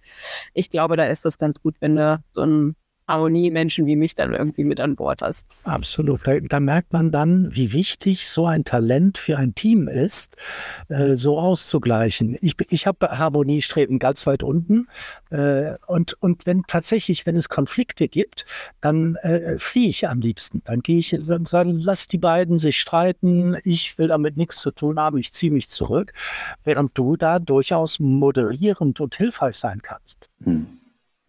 ich 0.54 0.70
glaube, 0.70 0.98
da 0.98 1.06
ist 1.06 1.24
das 1.24 1.38
ganz 1.38 1.62
gut, 1.62 1.76
wenn 1.80 1.96
du 1.96 2.22
so 2.32 2.42
ein 2.42 2.76
Harmonie-Menschen 3.14 3.86
wie 3.86 3.96
mich 3.96 4.16
dann 4.16 4.34
irgendwie 4.34 4.64
mit 4.64 4.82
an 4.82 4.96
Bord 4.96 5.22
hast. 5.22 5.48
Absolut. 5.64 6.22
Da, 6.26 6.40
da, 6.40 6.60
merkt 6.60 6.94
man 6.94 7.12
dann, 7.12 7.56
wie 7.56 7.74
wichtig 7.74 8.28
so 8.28 8.46
ein 8.46 8.64
Talent 8.66 9.18
für 9.18 9.38
ein 9.38 9.56
Team 9.56 9.88
ist, 9.88 10.38
äh, 10.90 11.16
so 11.16 11.40
auszugleichen. 11.40 12.38
Ich, 12.42 12.56
ich 12.70 12.88
habe 12.88 13.08
Harmoniestreben 13.18 14.00
ganz 14.00 14.26
weit 14.28 14.44
unten. 14.44 14.88
Äh, 15.30 15.76
und, 15.88 16.14
und 16.22 16.46
wenn 16.46 16.64
tatsächlich, 16.68 17.26
wenn 17.26 17.36
es 17.36 17.50
Konflikte 17.50 18.08
gibt, 18.08 18.46
dann 18.82 19.16
äh, 19.18 19.58
fliehe 19.58 19.90
ich 19.90 20.08
am 20.08 20.20
liebsten. 20.20 20.62
Dann 20.66 20.82
gehe 20.82 21.00
ich, 21.00 21.18
dann, 21.28 21.46
dann 21.46 21.80
lass 21.80 22.08
die 22.08 22.18
beiden 22.18 22.60
sich 22.60 22.80
streiten. 22.80 23.58
Ich 23.64 23.98
will 23.98 24.08
damit 24.08 24.38
nichts 24.38 24.58
zu 24.58 24.72
tun 24.72 25.00
haben. 25.00 25.18
Ich 25.18 25.34
ziehe 25.34 25.52
mich 25.52 25.70
zurück. 25.70 26.14
Während 26.64 26.98
du 26.98 27.16
da 27.16 27.40
durchaus 27.40 28.00
moderierend 28.00 29.00
und 29.00 29.16
hilfreich 29.16 29.56
sein 29.56 29.82
kannst. 29.82 30.30
Hm. 30.44 30.83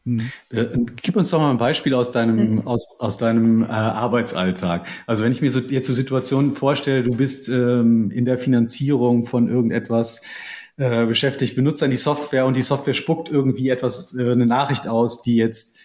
Mhm. 0.05 0.31
Äh, 0.51 0.67
gib 1.03 1.17
uns 1.17 1.31
doch 1.31 1.41
mal 1.41 1.51
ein 1.51 1.59
Beispiel 1.59 1.95
aus 1.95 2.13
deinem, 2.13 2.57
mhm. 2.57 2.67
aus, 2.67 3.01
aus 3.01 3.17
deinem 3.17 3.63
äh, 3.63 3.67
Arbeitsalltag. 3.67 4.87
Also 5.07 5.25
wenn 5.25 5.33
ich 5.33 5.41
mir 5.41 5.51
so 5.51 5.61
jetzt 5.61 5.87
so 5.87 5.93
Situationen 5.93 6.55
vorstelle, 6.55 7.03
du 7.03 7.17
bist 7.17 7.49
ähm, 7.49 8.11
in 8.11 8.25
der 8.25 8.39
Finanzierung 8.39 9.25
von 9.25 9.49
irgendetwas 9.49 10.23
äh, 10.77 11.07
beschäftigt, 11.07 11.57
benutzt 11.57 11.81
dann 11.83 11.91
die 11.91 11.97
Software 11.97 12.47
und 12.47 12.57
die 12.57 12.63
Software 12.63 12.95
spuckt 12.95 13.31
irgendwie 13.31 13.71
etwas, 13.71 14.15
äh, 14.15 14.33
eine 14.33 14.47
Nachricht 14.47 14.87
aus, 14.87 15.23
die 15.23 15.37
jetzt 15.37 15.79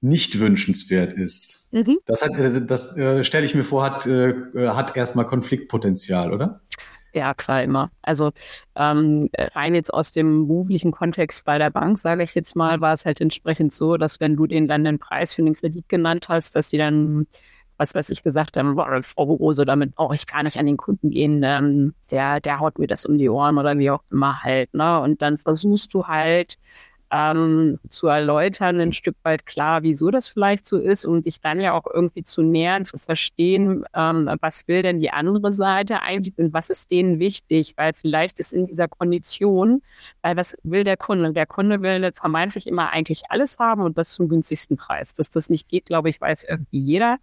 nicht 0.00 0.40
wünschenswert 0.40 1.12
ist. 1.12 1.68
Mhm. 1.70 1.98
Das 2.06 2.22
hat, 2.22 2.36
äh, 2.36 2.64
das 2.64 2.96
äh, 2.96 3.22
stelle 3.22 3.44
ich 3.44 3.54
mir 3.54 3.64
vor, 3.64 3.84
hat, 3.84 4.06
äh, 4.06 4.34
hat 4.68 4.96
erstmal 4.96 5.26
Konfliktpotenzial, 5.26 6.32
oder? 6.32 6.60
Ja, 7.12 7.34
klar, 7.34 7.62
immer. 7.62 7.90
Also 8.02 8.30
ähm, 8.76 9.28
rein 9.36 9.74
jetzt 9.74 9.92
aus 9.92 10.12
dem 10.12 10.46
beruflichen 10.46 10.92
Kontext 10.92 11.44
bei 11.44 11.58
der 11.58 11.70
Bank, 11.70 11.98
sage 11.98 12.22
ich 12.22 12.34
jetzt 12.34 12.54
mal, 12.54 12.80
war 12.80 12.94
es 12.94 13.04
halt 13.04 13.20
entsprechend 13.20 13.72
so, 13.72 13.96
dass 13.96 14.20
wenn 14.20 14.36
du 14.36 14.46
denen 14.46 14.68
dann 14.68 14.84
den 14.84 14.98
Preis 15.00 15.32
für 15.32 15.42
den 15.42 15.54
Kredit 15.54 15.88
genannt 15.88 16.28
hast, 16.28 16.54
dass 16.54 16.70
sie 16.70 16.78
dann, 16.78 17.26
was 17.78 17.94
weiß 17.96 18.10
ich, 18.10 18.22
gesagt 18.22 18.56
haben, 18.56 18.76
boah, 18.76 19.02
Frau 19.02 19.24
Rose, 19.24 19.64
damit 19.64 19.96
brauche 19.96 20.14
ich 20.14 20.26
gar 20.28 20.44
nicht 20.44 20.56
an 20.58 20.66
den 20.66 20.76
Kunden 20.76 21.10
gehen, 21.10 21.42
ähm, 21.44 21.94
der, 22.12 22.40
der 22.40 22.60
haut 22.60 22.78
mir 22.78 22.86
das 22.86 23.04
um 23.04 23.18
die 23.18 23.28
Ohren 23.28 23.58
oder 23.58 23.76
wie 23.78 23.90
auch 23.90 24.02
immer 24.10 24.44
halt. 24.44 24.72
Ne? 24.74 25.00
Und 25.00 25.20
dann 25.20 25.38
versuchst 25.38 25.92
du 25.92 26.06
halt 26.06 26.58
ähm, 27.10 27.78
zu 27.88 28.06
erläutern, 28.06 28.80
ein 28.80 28.92
Stück 28.92 29.16
weit 29.22 29.46
klar, 29.46 29.82
wieso 29.82 30.10
das 30.10 30.28
vielleicht 30.28 30.66
so 30.66 30.78
ist 30.78 31.04
und 31.04 31.26
dich 31.26 31.40
dann 31.40 31.60
ja 31.60 31.72
auch 31.72 31.86
irgendwie 31.92 32.22
zu 32.22 32.42
nähern, 32.42 32.84
zu 32.84 32.98
verstehen, 32.98 33.84
ähm, 33.94 34.30
was 34.40 34.68
will 34.68 34.82
denn 34.82 35.00
die 35.00 35.10
andere 35.10 35.52
Seite 35.52 36.02
eigentlich 36.02 36.38
und 36.38 36.52
was 36.52 36.70
ist 36.70 36.90
denen 36.90 37.18
wichtig, 37.18 37.74
weil 37.76 37.92
vielleicht 37.94 38.38
ist 38.38 38.52
in 38.52 38.66
dieser 38.66 38.88
Kondition, 38.88 39.82
weil 40.22 40.36
was 40.36 40.56
will 40.62 40.84
der 40.84 40.96
Kunde? 40.96 41.32
Der 41.32 41.46
Kunde 41.46 41.82
will 41.82 42.12
vermeintlich 42.12 42.66
immer 42.66 42.90
eigentlich 42.90 43.24
alles 43.30 43.58
haben 43.58 43.82
und 43.82 43.98
das 43.98 44.12
zum 44.12 44.28
günstigsten 44.28 44.76
Preis. 44.76 45.14
Dass 45.14 45.30
das 45.30 45.50
nicht 45.50 45.68
geht, 45.68 45.86
glaube 45.86 46.10
ich, 46.10 46.20
weiß 46.20 46.44
irgendwie 46.44 46.80
jeder. 46.80 47.18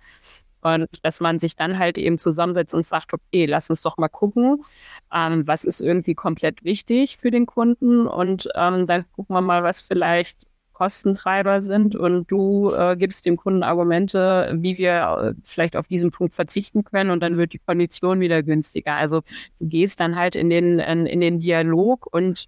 Und 0.61 0.87
dass 1.03 1.19
man 1.19 1.39
sich 1.39 1.55
dann 1.55 1.79
halt 1.79 1.97
eben 1.97 2.17
zusammensetzt 2.17 2.73
und 2.73 2.85
sagt, 2.85 3.13
okay, 3.13 3.45
lass 3.45 3.69
uns 3.69 3.81
doch 3.81 3.97
mal 3.97 4.07
gucken, 4.09 4.63
ähm, 5.13 5.47
was 5.47 5.63
ist 5.63 5.81
irgendwie 5.81 6.15
komplett 6.15 6.63
wichtig 6.63 7.17
für 7.17 7.31
den 7.31 7.45
Kunden. 7.45 8.07
Und 8.07 8.49
ähm, 8.55 8.87
dann 8.87 9.05
gucken 9.15 9.35
wir 9.35 9.41
mal, 9.41 9.63
was 9.63 9.81
vielleicht 9.81 10.47
Kostentreiber 10.77 11.61
sind. 11.63 11.95
Und 11.95 12.29
du 12.29 12.71
äh, 12.71 12.95
gibst 12.97 13.25
dem 13.25 13.37
Kunden 13.37 13.63
Argumente, 13.63 14.51
wie 14.55 14.77
wir 14.77 15.33
äh, 15.35 15.41
vielleicht 15.43 15.75
auf 15.75 15.87
diesen 15.87 16.11
Punkt 16.11 16.35
verzichten 16.35 16.83
können. 16.83 17.09
Und 17.09 17.21
dann 17.21 17.37
wird 17.37 17.53
die 17.53 17.59
Kondition 17.59 18.19
wieder 18.19 18.43
günstiger. 18.43 18.95
Also 18.95 19.21
du 19.59 19.67
gehst 19.67 19.99
dann 19.99 20.15
halt 20.15 20.35
in 20.35 20.49
den, 20.49 20.79
in, 20.79 21.07
in 21.07 21.19
den 21.19 21.39
Dialog. 21.39 22.07
Und 22.11 22.47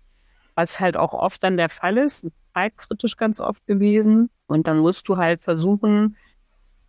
was 0.53 0.79
halt 0.79 0.95
auch 0.95 1.13
oft 1.13 1.43
dann 1.43 1.57
der 1.57 1.69
Fall 1.69 1.97
ist, 1.97 2.27
zeitkritisch 2.53 3.17
ganz 3.17 3.39
oft 3.39 3.65
gewesen. 3.65 4.29
Und 4.47 4.67
dann 4.67 4.79
musst 4.79 5.07
du 5.07 5.17
halt 5.17 5.41
versuchen, 5.41 6.15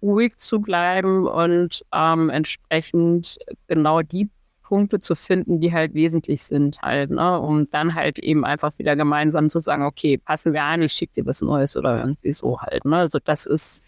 ruhig 0.02 0.36
zu 0.38 0.60
bleiben 0.60 1.26
und 1.26 1.84
ähm, 1.92 2.30
entsprechend 2.30 3.38
genau 3.66 4.02
die 4.02 4.30
Punkte 4.62 5.00
zu 5.00 5.16
finden, 5.16 5.60
die 5.60 5.72
halt 5.72 5.94
wesentlich 5.94 6.44
sind 6.44 6.80
halt, 6.80 7.10
ne? 7.10 7.40
um 7.40 7.68
dann 7.70 7.94
halt 7.94 8.20
eben 8.20 8.44
einfach 8.44 8.78
wieder 8.78 8.94
gemeinsam 8.94 9.50
zu 9.50 9.58
sagen, 9.58 9.84
okay, 9.84 10.16
passen 10.16 10.52
wir 10.52 10.62
an, 10.62 10.82
ich 10.82 10.92
schicke 10.92 11.14
dir 11.14 11.26
was 11.26 11.42
Neues 11.42 11.76
oder 11.76 11.98
irgendwie 11.98 12.32
so 12.32 12.60
halt. 12.60 12.84
Ne? 12.84 12.98
Also 12.98 13.18
das 13.22 13.46
ist 13.46 13.82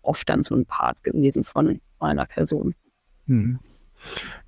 oft 0.00 0.28
dann 0.28 0.44
so 0.44 0.54
ein 0.54 0.64
Part 0.64 1.02
gewesen 1.02 1.42
von 1.42 1.80
meiner 1.98 2.24
Person. 2.24 2.72
Hm. 3.26 3.58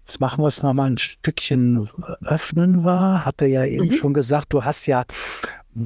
Jetzt 0.07 0.21
machen 0.21 0.42
wir 0.42 0.49
es 0.49 0.62
nochmal 0.62 0.90
ein 0.90 0.99
Stückchen 0.99 1.88
öffnen 2.23 2.85
war. 2.85 3.25
Hatte 3.25 3.47
ja 3.47 3.64
eben 3.64 3.87
mhm. 3.87 3.92
schon 3.92 4.14
gesagt, 4.14 4.53
du 4.53 4.64
hast 4.64 4.87
ja 4.87 5.05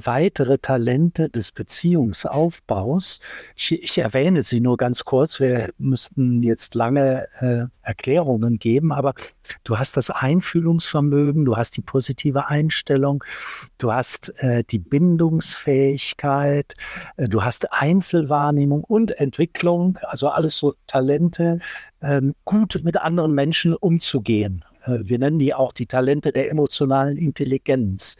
weitere 0.06 0.58
Talente 0.58 1.28
des 1.28 1.52
Beziehungsaufbaus. 1.52 3.20
Ich, 3.56 3.72
ich, 3.72 3.98
erwähne 3.98 4.42
sie 4.42 4.60
nur 4.60 4.76
ganz 4.76 5.04
kurz. 5.04 5.40
Wir 5.40 5.70
müssten 5.78 6.42
jetzt 6.42 6.74
lange 6.74 7.26
äh, 7.40 7.64
Erklärungen 7.82 8.58
geben, 8.58 8.92
aber 8.92 9.14
du 9.62 9.78
hast 9.78 9.96
das 9.96 10.10
Einfühlungsvermögen, 10.10 11.44
du 11.44 11.56
hast 11.56 11.76
die 11.76 11.82
positive 11.82 12.48
Einstellung, 12.48 13.22
du 13.78 13.92
hast 13.92 14.32
äh, 14.42 14.64
die 14.64 14.78
Bindungsfähigkeit, 14.78 16.74
äh, 17.16 17.28
du 17.28 17.44
hast 17.44 17.72
Einzelwahrnehmung 17.72 18.84
und 18.84 19.12
Entwicklung, 19.18 19.98
also 20.02 20.28
alles 20.28 20.56
so 20.56 20.74
Talente, 20.86 21.58
ähm, 22.02 22.34
gut 22.44 22.80
mit 22.84 22.96
anderen 22.96 23.34
Menschen 23.34 23.74
umzugehen. 23.74 24.64
Äh, 24.84 25.00
wir 25.02 25.18
nennen 25.18 25.38
die 25.38 25.54
auch 25.54 25.72
die 25.72 25.86
Talente 25.86 26.32
der 26.32 26.50
emotionalen 26.50 27.16
Intelligenz. 27.16 28.16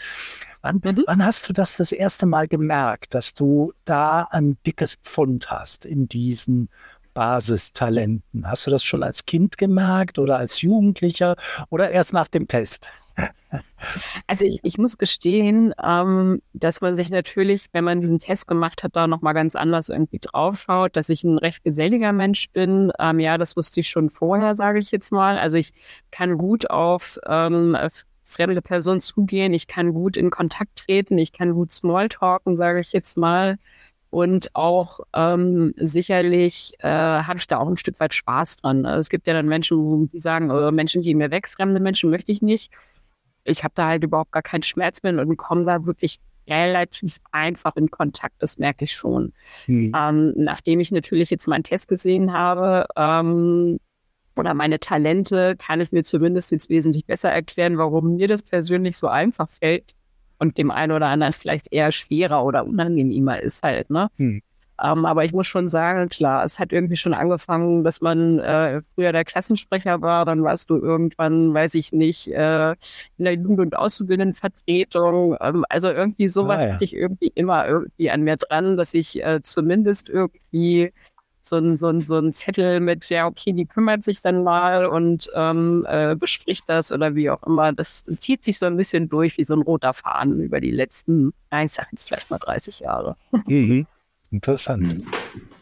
Wann, 0.65 0.81
mhm. 0.83 1.05
wann 1.07 1.23
hast 1.23 1.47
du 1.47 1.53
das 1.53 1.77
das 1.77 1.93
erste 1.93 2.25
Mal 2.25 2.49
gemerkt, 2.49 3.13
dass 3.13 3.35
du 3.35 3.75
da 3.85 4.23
ein 4.31 4.57
dickes 4.67 4.95
Pfund 4.95 5.51
hast 5.51 5.85
in 5.85 6.09
diesen 6.09 6.71
Basistalenten? 7.13 8.49
Hast 8.49 8.67
du 8.67 8.71
das 8.71 8.83
schon 8.83 9.03
als 9.03 9.27
Kind 9.27 9.59
gemerkt 9.59 10.19
oder 10.19 10.39
als 10.39 10.63
Jugendlicher 10.63 11.37
oder 11.69 11.91
erst 11.91 12.15
nach 12.15 12.29
dem 12.29 12.49
Test? 12.49 12.89
Also 14.27 14.45
ich, 14.45 14.59
ich 14.65 14.79
muss 14.79 14.99
gestehen, 14.99 15.73
ähm, 15.81 16.43
dass 16.55 16.81
man 16.81 16.97
sich 16.97 17.11
natürlich, 17.11 17.67
wenn 17.73 17.85
man 17.85 18.01
diesen 18.01 18.19
Test 18.19 18.49
gemacht 18.49 18.83
hat, 18.83 18.97
da 18.97 19.07
nochmal 19.07 19.35
ganz 19.35 19.55
anders 19.55 19.91
irgendwie 19.91 20.19
draufschaut, 20.19 20.97
dass 20.97 21.11
ich 21.11 21.23
ein 21.23 21.39
recht 21.39 21.63
geselliger 21.63 22.13
Mensch 22.13 22.51
bin. 22.51 22.91
Ähm, 22.99 23.21
ja, 23.21 23.39
das 23.39 23.57
wusste 23.57 23.79
ich 23.81 23.89
schon 23.89 24.11
vorher, 24.11 24.57
sage 24.57 24.81
ich 24.81 24.91
jetzt 24.91 25.13
mal. 25.13 25.39
Also 25.39 25.57
ich 25.57 25.73
kann 26.11 26.39
gut 26.39 26.71
auf 26.71 27.21
ähm, 27.29 27.77
fremde 28.35 28.63
Person 28.63 29.01
zugehen, 29.01 29.55
ich 29.55 29.67
kann 29.67 29.95
gut 29.95 30.17
in 30.17 30.31
Kontakt 30.31 30.77
treten, 30.77 31.19
ich 31.19 31.33
kann 31.33 31.55
gut 31.55 31.73
Smalltalken, 31.73 32.57
sage 32.57 32.81
ich 32.81 32.93
jetzt 32.93 33.17
mal. 33.17 33.59
Und 34.11 34.55
auch 34.55 35.01
ähm, 35.13 35.75
sicherlich 35.77 36.75
äh, 36.79 36.89
habe 36.89 37.39
ich 37.39 37.49
da 37.49 37.59
auch 37.59 37.69
ein 37.69 37.77
Stück 37.77 37.99
weit 37.99 38.15
Spaß 38.15 38.59
dran. 38.59 38.87
Also 38.87 39.01
es 39.01 39.09
gibt 39.09 39.27
ja 39.27 39.33
dann 39.33 39.49
Menschen, 39.49 40.07
die 40.09 40.21
sagen, 40.21 40.53
oh, 40.53 40.71
Menschen 40.71 41.03
gehen 41.03 41.19
mir 41.19 41.33
weg, 41.33 41.49
fremde 41.49 41.81
Menschen 41.81 42.11
möchte 42.11 42.31
ich 42.31 42.41
nicht. 42.41 42.73
Ich 43.43 43.65
habe 43.65 43.75
da 43.75 43.89
halt 43.89 44.05
überhaupt 44.05 44.31
gar 44.31 44.43
keinen 44.43 44.63
Schmerz 44.63 45.03
mehr 45.03 45.19
und 45.19 45.37
komme 45.37 45.65
da 45.65 45.85
wirklich 45.85 46.21
relativ 46.49 47.19
einfach 47.33 47.75
in 47.77 47.91
Kontakt, 47.91 48.37
das 48.39 48.59
merke 48.59 48.85
ich 48.85 48.93
schon. 48.93 49.33
Hm. 49.67 49.93
Ähm, 49.97 50.33
nachdem 50.37 50.81
ich 50.81 50.93
natürlich 50.93 51.31
jetzt 51.31 51.49
meinen 51.49 51.65
Test 51.65 51.89
gesehen 51.89 52.33
habe, 52.33 52.87
ähm, 52.97 53.79
oder 54.37 54.55
meine 54.55 54.81
Talente, 54.81 55.57
kann 55.57 55.81
ich 55.81 55.93
mir 55.93 56.05
zumindest 56.05 56.51
jetzt 56.51 56.69
wesentlich 56.69 57.07
besser 57.07 57.31
erklären, 57.31 57.79
warum 57.79 58.17
mir 58.17 58.29
das 58.29 58.43
persönlich 58.43 58.97
so 58.97 59.09
einfach 59.09 59.49
fällt 59.49 59.95
und 60.39 60.59
dem 60.59 60.71
einen 60.71 60.93
oder 60.93 61.07
anderen 61.07 61.33
vielleicht 61.33 61.73
eher 61.73 61.93
schwerer 61.93 62.45
oder 62.45 62.67
unangenehmer 62.67 63.41
ist 63.41 63.63
halt, 63.63 63.91
ne? 63.91 64.09
Hm. 64.17 64.43
Um, 64.77 64.99
ähm, 64.99 65.05
aber 65.07 65.25
ich 65.25 65.33
muss 65.33 65.47
schon 65.47 65.69
sagen, 65.69 66.09
klar, 66.09 66.45
es 66.45 66.59
hat 66.59 66.73
irgendwie 66.73 66.97
schon 66.97 67.15
angefangen, 67.15 67.85
dass 67.85 68.01
man 68.01 68.41
äh, 68.41 68.83
früher 68.95 69.13
der 69.13 69.25
Klassensprecher 69.25 70.03
war, 70.03 70.25
dann 70.25 70.43
warst 70.43 70.69
du 70.69 70.77
irgendwann, 70.77 71.55
weiß 71.55 71.75
ich 71.75 71.93
nicht, 71.93 72.27
äh, 72.27 72.73
in 73.17 73.25
der 73.25 73.35
Jugend- 73.35 73.61
und 73.61 73.77
Auszubildendenvertretung. 73.77 75.37
Ähm, 75.41 75.65
also 75.69 75.91
irgendwie 75.91 76.27
sowas 76.27 76.63
ah, 76.63 76.67
ja. 76.67 76.73
hatte 76.75 76.85
ich 76.85 76.97
irgendwie 76.97 77.31
immer 77.37 77.69
irgendwie 77.69 78.11
an 78.11 78.23
mir 78.23 78.37
dran, 78.37 78.77
dass 78.77 78.95
ich 78.95 79.23
äh, 79.25 79.41
zumindest 79.45 80.09
irgendwie 80.09 80.93
so 81.47 81.57
ein, 81.57 81.77
so 81.77 81.89
ein, 81.89 82.03
so 82.03 82.19
ein 82.19 82.33
Zettel 82.33 82.81
mit, 82.81 83.09
ja, 83.11 83.27
okay, 83.27 83.53
die 83.53 83.67
kümmert 83.67 84.03
sich 84.03 84.23
dann 84.23 84.43
mal 84.43 84.87
und 84.87 85.31
ähm, 85.35 85.87
äh, 85.89 86.17
bespricht 86.17 86.65
das 86.69 86.91
oder 86.91 87.15
wie 87.15 87.29
auch 87.31 87.43
immer. 87.43 87.73
Das 87.73 88.05
zieht 88.19 88.45
sich 88.45 88.59
so 88.59 88.67
ein 88.67 88.77
bisschen 88.77 89.09
durch 89.09 89.37
wie 89.37 89.45
so 89.45 89.55
ein 89.55 89.63
roter 89.63 89.93
Faden 89.93 90.41
über 90.41 90.61
die 90.61 90.71
letzten, 90.71 91.33
ich 91.53 91.73
sag 91.73 91.89
jetzt 91.93 92.05
vielleicht 92.05 92.31
mal 92.31 92.39
30 92.39 92.81
Jahre. 92.81 93.17
Mhm. 93.47 93.87
Interessant. 94.31 95.05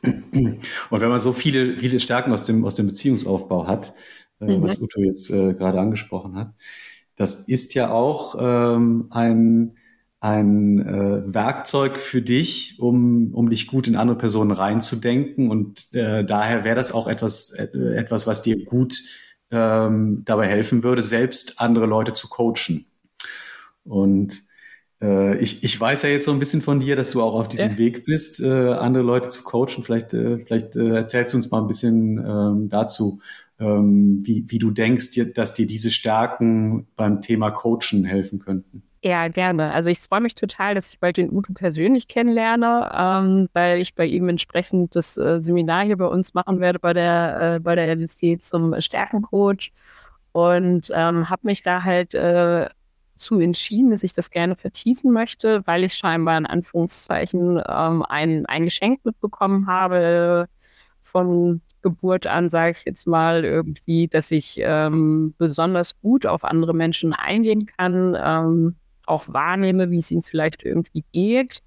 Und 0.02 1.00
wenn 1.00 1.08
man 1.08 1.20
so 1.20 1.32
viele, 1.32 1.76
viele 1.76 2.00
Stärken 2.00 2.32
aus 2.32 2.44
dem, 2.44 2.64
aus 2.64 2.74
dem 2.74 2.86
Beziehungsaufbau 2.86 3.66
hat, 3.66 3.92
äh, 4.40 4.56
mhm. 4.56 4.62
was 4.62 4.80
Uto 4.80 5.00
jetzt 5.00 5.30
äh, 5.30 5.52
gerade 5.52 5.78
angesprochen 5.78 6.36
hat, 6.36 6.54
das 7.16 7.46
ist 7.48 7.74
ja 7.74 7.90
auch 7.90 8.36
ähm, 8.38 9.08
ein, 9.10 9.76
ein 10.22 10.78
äh, 10.78 11.34
Werkzeug 11.34 11.98
für 11.98 12.22
dich, 12.22 12.76
um, 12.78 13.34
um 13.34 13.50
dich 13.50 13.66
gut 13.66 13.88
in 13.88 13.96
andere 13.96 14.16
Personen 14.16 14.52
reinzudenken. 14.52 15.50
Und 15.50 15.92
äh, 15.94 16.24
daher 16.24 16.62
wäre 16.62 16.76
das 16.76 16.92
auch 16.92 17.08
etwas, 17.08 17.50
äh, 17.50 17.66
etwas, 17.96 18.28
was 18.28 18.40
dir 18.40 18.64
gut 18.64 19.02
ähm, 19.50 20.22
dabei 20.24 20.46
helfen 20.46 20.84
würde, 20.84 21.02
selbst 21.02 21.60
andere 21.60 21.86
Leute 21.86 22.12
zu 22.12 22.28
coachen. 22.28 22.86
Und 23.82 24.42
äh, 25.00 25.38
ich, 25.38 25.64
ich 25.64 25.80
weiß 25.80 26.02
ja 26.02 26.10
jetzt 26.10 26.26
so 26.26 26.30
ein 26.30 26.38
bisschen 26.38 26.62
von 26.62 26.78
dir, 26.78 26.94
dass 26.94 27.10
du 27.10 27.20
auch 27.20 27.34
auf 27.34 27.48
diesem 27.48 27.72
ja. 27.72 27.78
Weg 27.78 28.04
bist, 28.04 28.38
äh, 28.38 28.46
andere 28.46 29.02
Leute 29.02 29.28
zu 29.28 29.42
coachen. 29.42 29.82
Vielleicht, 29.82 30.14
äh, 30.14 30.38
vielleicht 30.38 30.76
äh, 30.76 30.94
erzählst 30.94 31.32
du 31.32 31.38
uns 31.38 31.50
mal 31.50 31.62
ein 31.62 31.66
bisschen 31.66 32.18
ähm, 32.24 32.68
dazu, 32.68 33.20
ähm, 33.58 34.20
wie, 34.22 34.44
wie 34.46 34.60
du 34.60 34.70
denkst, 34.70 35.18
dass 35.34 35.54
dir 35.54 35.66
diese 35.66 35.90
Stärken 35.90 36.86
beim 36.94 37.22
Thema 37.22 37.50
Coachen 37.50 38.04
helfen 38.04 38.38
könnten. 38.38 38.84
Ja, 39.04 39.26
gerne. 39.26 39.74
Also 39.74 39.90
ich 39.90 39.98
freue 39.98 40.20
mich 40.20 40.36
total, 40.36 40.76
dass 40.76 40.92
ich 40.92 41.00
bald 41.00 41.16
den 41.16 41.32
Udo 41.32 41.52
persönlich 41.54 42.06
kennenlerne, 42.06 42.88
ähm, 42.96 43.48
weil 43.52 43.80
ich 43.80 43.96
bei 43.96 44.06
ihm 44.06 44.28
entsprechend 44.28 44.94
das 44.94 45.16
äh, 45.16 45.40
Seminar 45.40 45.84
hier 45.84 45.96
bei 45.96 46.06
uns 46.06 46.34
machen 46.34 46.60
werde 46.60 46.78
bei 46.78 46.92
der 46.92 47.56
äh, 47.56 47.60
bei 47.60 47.74
der 47.74 47.88
LSG 47.96 48.38
zum 48.38 48.80
Stärkencoach 48.80 49.72
und 50.30 50.92
ähm, 50.94 51.28
habe 51.28 51.40
mich 51.46 51.62
da 51.64 51.82
halt 51.82 52.14
äh, 52.14 52.68
zu 53.16 53.40
entschieden, 53.40 53.90
dass 53.90 54.04
ich 54.04 54.12
das 54.12 54.30
gerne 54.30 54.54
vertiefen 54.54 55.10
möchte, 55.12 55.66
weil 55.66 55.82
ich 55.84 55.94
scheinbar 55.94 56.38
in 56.38 56.46
Anführungszeichen 56.46 57.60
ähm, 57.68 58.04
ein, 58.08 58.46
ein 58.46 58.64
Geschenk 58.64 59.04
mitbekommen 59.04 59.66
habe 59.66 60.48
von 61.00 61.60
Geburt 61.82 62.28
an, 62.28 62.50
sage 62.50 62.76
ich 62.78 62.84
jetzt 62.84 63.06
mal 63.08 63.44
irgendwie, 63.44 64.06
dass 64.06 64.30
ich 64.30 64.56
ähm, 64.60 65.34
besonders 65.38 65.98
gut 66.00 66.24
auf 66.26 66.44
andere 66.44 66.72
Menschen 66.74 67.12
eingehen 67.12 67.66
kann, 67.66 68.16
ähm, 68.20 68.76
auch 69.06 69.28
wahrnehme, 69.28 69.90
wie 69.90 69.98
es 69.98 70.10
ihnen 70.10 70.22
vielleicht 70.22 70.62
irgendwie 70.62 71.04
geht. 71.12 71.60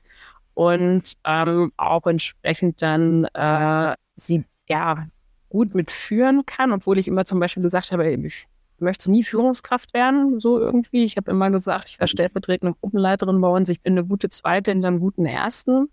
Und 0.53 1.13
ähm, 1.25 1.73
auch 1.77 2.07
entsprechend 2.07 2.81
dann 2.81 3.25
äh, 3.33 3.95
sie 4.15 4.45
ja 4.69 5.07
gut 5.49 5.75
mitführen 5.75 6.45
kann, 6.45 6.71
obwohl 6.71 6.97
ich 6.97 7.07
immer 7.07 7.25
zum 7.25 7.39
Beispiel 7.39 7.63
gesagt 7.63 7.91
habe, 7.91 8.09
ich 8.09 8.47
möchte 8.79 9.11
nie 9.11 9.23
Führungskraft 9.23 9.93
werden, 9.93 10.39
so 10.39 10.59
irgendwie. 10.59 11.03
Ich 11.03 11.17
habe 11.17 11.31
immer 11.31 11.49
gesagt, 11.49 11.89
ich 11.89 11.99
war 11.99 12.07
stellvertretende 12.07 12.75
Gruppenleiterin 12.79 13.39
bei 13.41 13.47
uns, 13.47 13.69
ich 13.69 13.81
bin 13.81 13.93
eine 13.93 14.05
gute 14.05 14.29
Zweite 14.29 14.71
in 14.71 14.83
einem 14.83 14.99
guten 14.99 15.25
Ersten. 15.25 15.89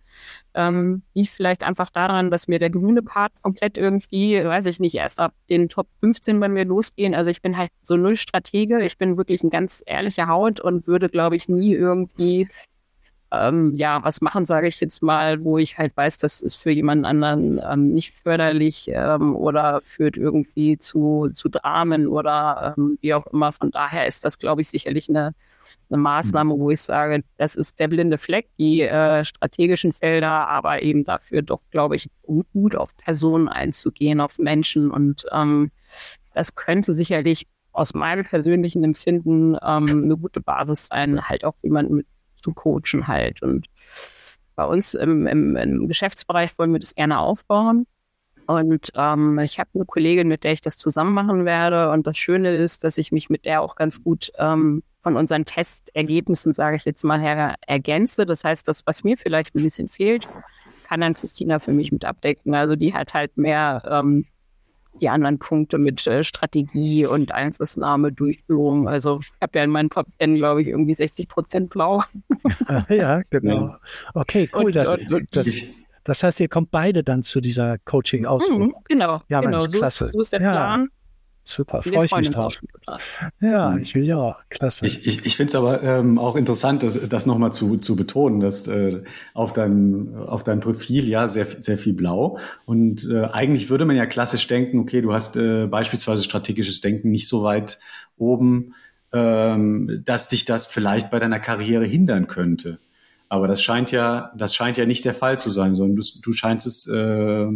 Ähm, 0.54 1.02
liegt 1.14 1.30
vielleicht 1.30 1.64
einfach 1.64 1.90
daran, 1.90 2.30
dass 2.30 2.48
mir 2.48 2.58
der 2.58 2.70
grüne 2.70 3.02
Part 3.02 3.32
komplett 3.42 3.78
irgendwie, 3.78 4.44
weiß 4.44 4.66
ich 4.66 4.80
nicht, 4.80 4.94
erst 4.94 5.20
ab 5.20 5.34
den 5.48 5.68
Top 5.68 5.88
15 6.00 6.38
bei 6.40 6.48
mir 6.48 6.64
losgehen. 6.64 7.14
Also 7.14 7.30
ich 7.30 7.40
bin 7.40 7.56
halt 7.56 7.70
so 7.82 7.96
null 7.96 8.16
Stratege, 8.16 8.82
ich 8.84 8.98
bin 8.98 9.16
wirklich 9.16 9.42
ein 9.42 9.50
ganz 9.50 9.82
ehrlicher 9.86 10.28
Haut 10.28 10.60
und 10.60 10.86
würde, 10.86 11.08
glaube 11.08 11.36
ich, 11.36 11.48
nie 11.48 11.72
irgendwie 11.74 12.48
ähm, 13.32 13.72
ja, 13.74 14.04
was 14.04 14.20
machen, 14.20 14.44
sage 14.44 14.68
ich 14.68 14.78
jetzt 14.80 15.02
mal, 15.02 15.42
wo 15.42 15.56
ich 15.56 15.78
halt 15.78 15.96
weiß, 15.96 16.18
das 16.18 16.40
ist 16.40 16.56
für 16.56 16.70
jemanden 16.70 17.04
anderen 17.06 17.60
ähm, 17.64 17.92
nicht 17.92 18.14
förderlich 18.14 18.90
ähm, 18.92 19.34
oder 19.34 19.80
führt 19.82 20.16
irgendwie 20.16 20.76
zu, 20.76 21.30
zu 21.32 21.48
Dramen 21.48 22.08
oder 22.08 22.74
ähm, 22.76 22.98
wie 23.00 23.14
auch 23.14 23.26
immer. 23.28 23.52
Von 23.52 23.70
daher 23.70 24.06
ist 24.06 24.24
das, 24.24 24.38
glaube 24.38 24.60
ich, 24.60 24.68
sicherlich 24.68 25.08
eine, 25.08 25.34
eine 25.88 25.98
Maßnahme, 25.98 26.58
wo 26.58 26.70
ich 26.70 26.82
sage, 26.82 27.24
das 27.38 27.54
ist 27.54 27.78
der 27.78 27.88
blinde 27.88 28.18
Fleck, 28.18 28.48
die 28.58 28.82
äh, 28.82 29.24
strategischen 29.24 29.92
Felder, 29.92 30.48
aber 30.48 30.82
eben 30.82 31.04
dafür 31.04 31.40
doch, 31.40 31.62
glaube 31.70 31.96
ich, 31.96 32.10
gut 32.52 32.76
auf 32.76 32.94
Personen 32.98 33.48
einzugehen, 33.48 34.20
auf 34.20 34.38
Menschen 34.38 34.90
und 34.90 35.24
ähm, 35.32 35.70
das 36.34 36.54
könnte 36.54 36.94
sicherlich 36.94 37.46
aus 37.72 37.94
meinem 37.94 38.24
persönlichen 38.24 38.84
Empfinden 38.84 39.54
ähm, 39.54 39.88
eine 39.88 40.16
gute 40.16 40.40
Basis 40.40 40.88
sein, 40.88 41.28
halt 41.28 41.44
auch 41.44 41.54
jemanden 41.62 41.96
mit 41.96 42.06
zu 42.42 42.52
coachen 42.52 43.06
halt. 43.06 43.42
Und 43.42 43.66
bei 44.54 44.64
uns 44.64 44.94
im, 44.94 45.26
im, 45.26 45.56
im 45.56 45.88
Geschäftsbereich 45.88 46.58
wollen 46.58 46.72
wir 46.72 46.80
das 46.80 46.94
gerne 46.94 47.18
aufbauen. 47.18 47.86
Und 48.46 48.92
ähm, 48.96 49.38
ich 49.38 49.58
habe 49.58 49.70
eine 49.74 49.84
Kollegin, 49.84 50.28
mit 50.28 50.44
der 50.44 50.52
ich 50.52 50.60
das 50.60 50.76
zusammen 50.76 51.14
machen 51.14 51.44
werde. 51.44 51.90
Und 51.90 52.06
das 52.06 52.18
Schöne 52.18 52.50
ist, 52.50 52.84
dass 52.84 52.98
ich 52.98 53.12
mich 53.12 53.30
mit 53.30 53.44
der 53.44 53.62
auch 53.62 53.76
ganz 53.76 54.02
gut 54.02 54.32
ähm, 54.38 54.82
von 55.02 55.16
unseren 55.16 55.44
Testergebnissen, 55.44 56.54
sage 56.54 56.76
ich 56.76 56.84
jetzt 56.84 57.04
mal 57.04 57.20
her, 57.20 57.56
ergänze. 57.66 58.26
Das 58.26 58.44
heißt, 58.44 58.66
das, 58.68 58.86
was 58.86 59.04
mir 59.04 59.16
vielleicht 59.16 59.54
ein 59.54 59.62
bisschen 59.62 59.88
fehlt, 59.88 60.28
kann 60.88 61.00
dann 61.00 61.14
Christina 61.14 61.58
für 61.58 61.72
mich 61.72 61.92
mit 61.92 62.04
abdecken. 62.04 62.54
Also 62.54 62.76
die 62.76 62.94
hat 62.94 63.14
halt 63.14 63.36
mehr 63.36 63.82
ähm, 63.90 64.26
die 65.00 65.08
anderen 65.08 65.38
Punkte 65.38 65.78
mit 65.78 66.06
äh, 66.06 66.22
Strategie 66.22 67.06
und 67.06 67.32
Einflussnahme, 67.32 68.12
Durchführung. 68.12 68.88
Also 68.88 69.20
ich 69.20 69.32
habe 69.40 69.58
ja 69.58 69.64
in 69.64 69.70
meinen 69.70 69.90
Top 69.90 70.06
10, 70.20 70.36
glaube 70.36 70.62
ich, 70.62 70.68
irgendwie 70.68 70.94
60 70.94 71.28
Prozent 71.28 71.70
blau. 71.70 72.02
ja, 72.88 73.22
genau. 73.30 73.76
Okay, 74.14 74.48
cool. 74.54 74.66
Und, 74.66 74.76
das, 74.76 74.88
und, 74.88 75.26
das, 75.36 75.48
das 76.04 76.22
heißt, 76.22 76.40
ihr 76.40 76.48
kommt 76.48 76.70
beide 76.70 77.02
dann 77.02 77.22
zu 77.22 77.40
dieser 77.40 77.78
Coaching-Ausbildung. 77.78 78.68
Mhm, 78.68 78.84
genau, 78.88 79.22
ja, 79.28 79.40
genau. 79.40 79.60
Mensch, 79.60 79.72
klasse. 79.72 80.04
So 80.04 80.06
ist, 80.06 80.12
so 80.12 80.20
ist 80.20 80.32
der 80.32 80.42
ja. 80.42 80.50
Plan. 80.52 80.88
Super, 81.44 81.82
freue 81.82 82.04
ich 82.04 82.14
mich 82.14 82.30
drauf. 82.30 82.60
Ja, 83.40 83.70
mhm. 83.70 83.82
ich 83.82 83.94
will 83.94 84.04
ja 84.04 84.16
auch. 84.16 84.36
Klasse. 84.48 84.86
Ich, 84.86 85.06
ich, 85.06 85.26
ich 85.26 85.36
finde 85.36 85.50
es 85.50 85.54
aber 85.56 85.82
ähm, 85.82 86.18
auch 86.18 86.36
interessant, 86.36 86.82
das, 86.82 87.08
das 87.08 87.26
nochmal 87.26 87.52
zu, 87.52 87.78
zu 87.78 87.96
betonen, 87.96 88.40
dass 88.40 88.68
äh, 88.68 89.02
auf, 89.34 89.52
deinem, 89.52 90.14
auf 90.14 90.44
deinem 90.44 90.60
Profil 90.60 91.08
ja 91.08 91.26
sehr, 91.26 91.46
sehr 91.46 91.78
viel 91.78 91.94
blau. 91.94 92.38
Und 92.64 93.08
äh, 93.10 93.24
eigentlich 93.24 93.70
würde 93.70 93.84
man 93.84 93.96
ja 93.96 94.06
klassisch 94.06 94.46
denken, 94.46 94.78
okay, 94.78 95.02
du 95.02 95.12
hast 95.12 95.36
äh, 95.36 95.66
beispielsweise 95.66 96.22
strategisches 96.22 96.80
Denken 96.80 97.10
nicht 97.10 97.26
so 97.26 97.42
weit 97.42 97.78
oben, 98.16 98.74
ähm, 99.12 100.02
dass 100.04 100.28
dich 100.28 100.44
das 100.44 100.68
vielleicht 100.68 101.10
bei 101.10 101.18
deiner 101.18 101.40
Karriere 101.40 101.84
hindern 101.84 102.28
könnte. 102.28 102.78
Aber 103.28 103.48
das 103.48 103.62
scheint 103.62 103.90
ja, 103.90 104.30
das 104.36 104.54
scheint 104.54 104.76
ja 104.76 104.86
nicht 104.86 105.04
der 105.04 105.14
Fall 105.14 105.40
zu 105.40 105.50
sein, 105.50 105.74
sondern 105.74 105.96
du, 105.96 106.02
du 106.22 106.32
scheinst 106.32 106.66
es, 106.66 106.86
äh, 106.86 107.46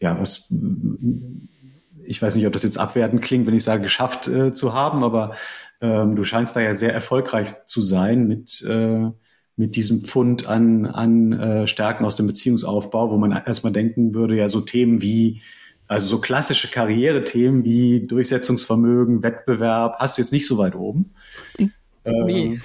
ja, 0.00 0.20
was 0.20 0.52
ich 2.06 2.20
weiß 2.22 2.36
nicht, 2.36 2.46
ob 2.46 2.52
das 2.52 2.62
jetzt 2.62 2.78
abwertend 2.78 3.22
klingt, 3.22 3.46
wenn 3.46 3.54
ich 3.54 3.64
sage, 3.64 3.82
geschafft 3.82 4.28
äh, 4.28 4.54
zu 4.54 4.72
haben, 4.72 5.04
aber 5.04 5.36
ähm, 5.80 6.16
du 6.16 6.24
scheinst 6.24 6.56
da 6.56 6.60
ja 6.60 6.74
sehr 6.74 6.92
erfolgreich 6.92 7.66
zu 7.66 7.82
sein 7.82 8.26
mit, 8.26 8.62
äh, 8.68 9.10
mit 9.56 9.76
diesem 9.76 10.02
Fund 10.02 10.46
an, 10.46 10.86
an 10.86 11.32
äh, 11.32 11.66
Stärken 11.66 12.04
aus 12.04 12.16
dem 12.16 12.26
Beziehungsaufbau, 12.26 13.10
wo 13.10 13.16
man 13.16 13.32
erstmal 13.32 13.72
denken 13.72 14.14
würde, 14.14 14.36
ja, 14.36 14.48
so 14.48 14.60
Themen 14.60 15.02
wie, 15.02 15.42
also 15.88 16.16
so 16.16 16.20
klassische 16.20 16.68
Karrierethemen 16.68 17.64
wie 17.64 18.06
Durchsetzungsvermögen, 18.06 19.22
Wettbewerb, 19.22 19.96
hast 19.98 20.18
du 20.18 20.22
jetzt 20.22 20.32
nicht 20.32 20.46
so 20.46 20.58
weit 20.58 20.74
oben. 20.74 21.14
Nee. 21.58 21.70
Ähm, 22.04 22.60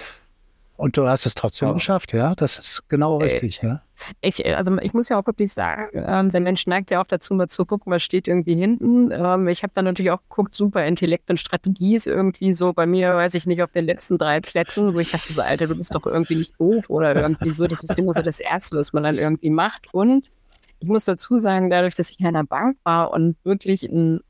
und 0.81 0.97
du 0.97 1.07
hast 1.07 1.27
es 1.27 1.35
trotzdem 1.35 1.67
ja. 1.67 1.73
geschafft, 1.75 2.11
ja? 2.11 2.33
Das 2.33 2.57
ist 2.57 2.89
genau 2.89 3.19
äh, 3.19 3.25
richtig, 3.25 3.61
ja? 3.61 3.83
Ich, 4.19 4.43
also 4.43 4.75
ich 4.79 4.95
muss 4.95 5.09
ja 5.09 5.19
auch 5.19 5.27
wirklich 5.27 5.53
sagen, 5.53 5.89
ähm, 5.93 6.31
der 6.31 6.41
Mensch 6.41 6.65
neigt 6.65 6.89
ja 6.89 6.99
auch 6.99 7.05
dazu, 7.05 7.35
mal 7.35 7.47
zu 7.47 7.65
gucken, 7.67 7.93
was 7.93 8.01
steht 8.01 8.27
irgendwie 8.27 8.55
hinten. 8.55 9.11
Ähm, 9.11 9.47
ich 9.47 9.61
habe 9.61 9.73
dann 9.75 9.85
natürlich 9.85 10.09
auch 10.09 10.23
geguckt, 10.27 10.55
super 10.55 10.83
Intellekt 10.83 11.29
und 11.29 11.39
Strategie 11.39 11.95
ist 11.95 12.07
irgendwie 12.07 12.53
so 12.53 12.73
bei 12.73 12.87
mir, 12.87 13.13
weiß 13.13 13.35
ich 13.35 13.45
nicht, 13.45 13.61
auf 13.61 13.71
den 13.71 13.85
letzten 13.85 14.17
drei 14.17 14.41
Plätzen, 14.41 14.95
wo 14.95 14.99
ich 14.99 15.11
dachte 15.11 15.31
so, 15.31 15.43
Alter, 15.43 15.67
du 15.67 15.75
bist 15.75 15.93
doch 15.93 16.07
irgendwie 16.07 16.37
nicht 16.37 16.59
doof 16.59 16.89
oder 16.89 17.15
irgendwie 17.15 17.51
so. 17.51 17.67
Das 17.67 17.83
ist 17.83 17.99
immer 17.99 18.13
so 18.13 18.23
das 18.23 18.39
Erste, 18.39 18.75
was 18.75 18.91
man 18.91 19.03
dann 19.03 19.19
irgendwie 19.19 19.51
macht. 19.51 19.87
Und 19.93 20.31
ich 20.79 20.87
muss 20.87 21.05
dazu 21.05 21.37
sagen, 21.37 21.69
dadurch, 21.69 21.93
dass 21.93 22.09
ich 22.09 22.19
in 22.19 22.25
einer 22.25 22.43
Bank 22.43 22.77
war 22.83 23.11
und 23.11 23.37
wirklich 23.43 23.83
ein 23.83 24.21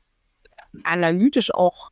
analytisch 0.84 1.54
auch 1.54 1.88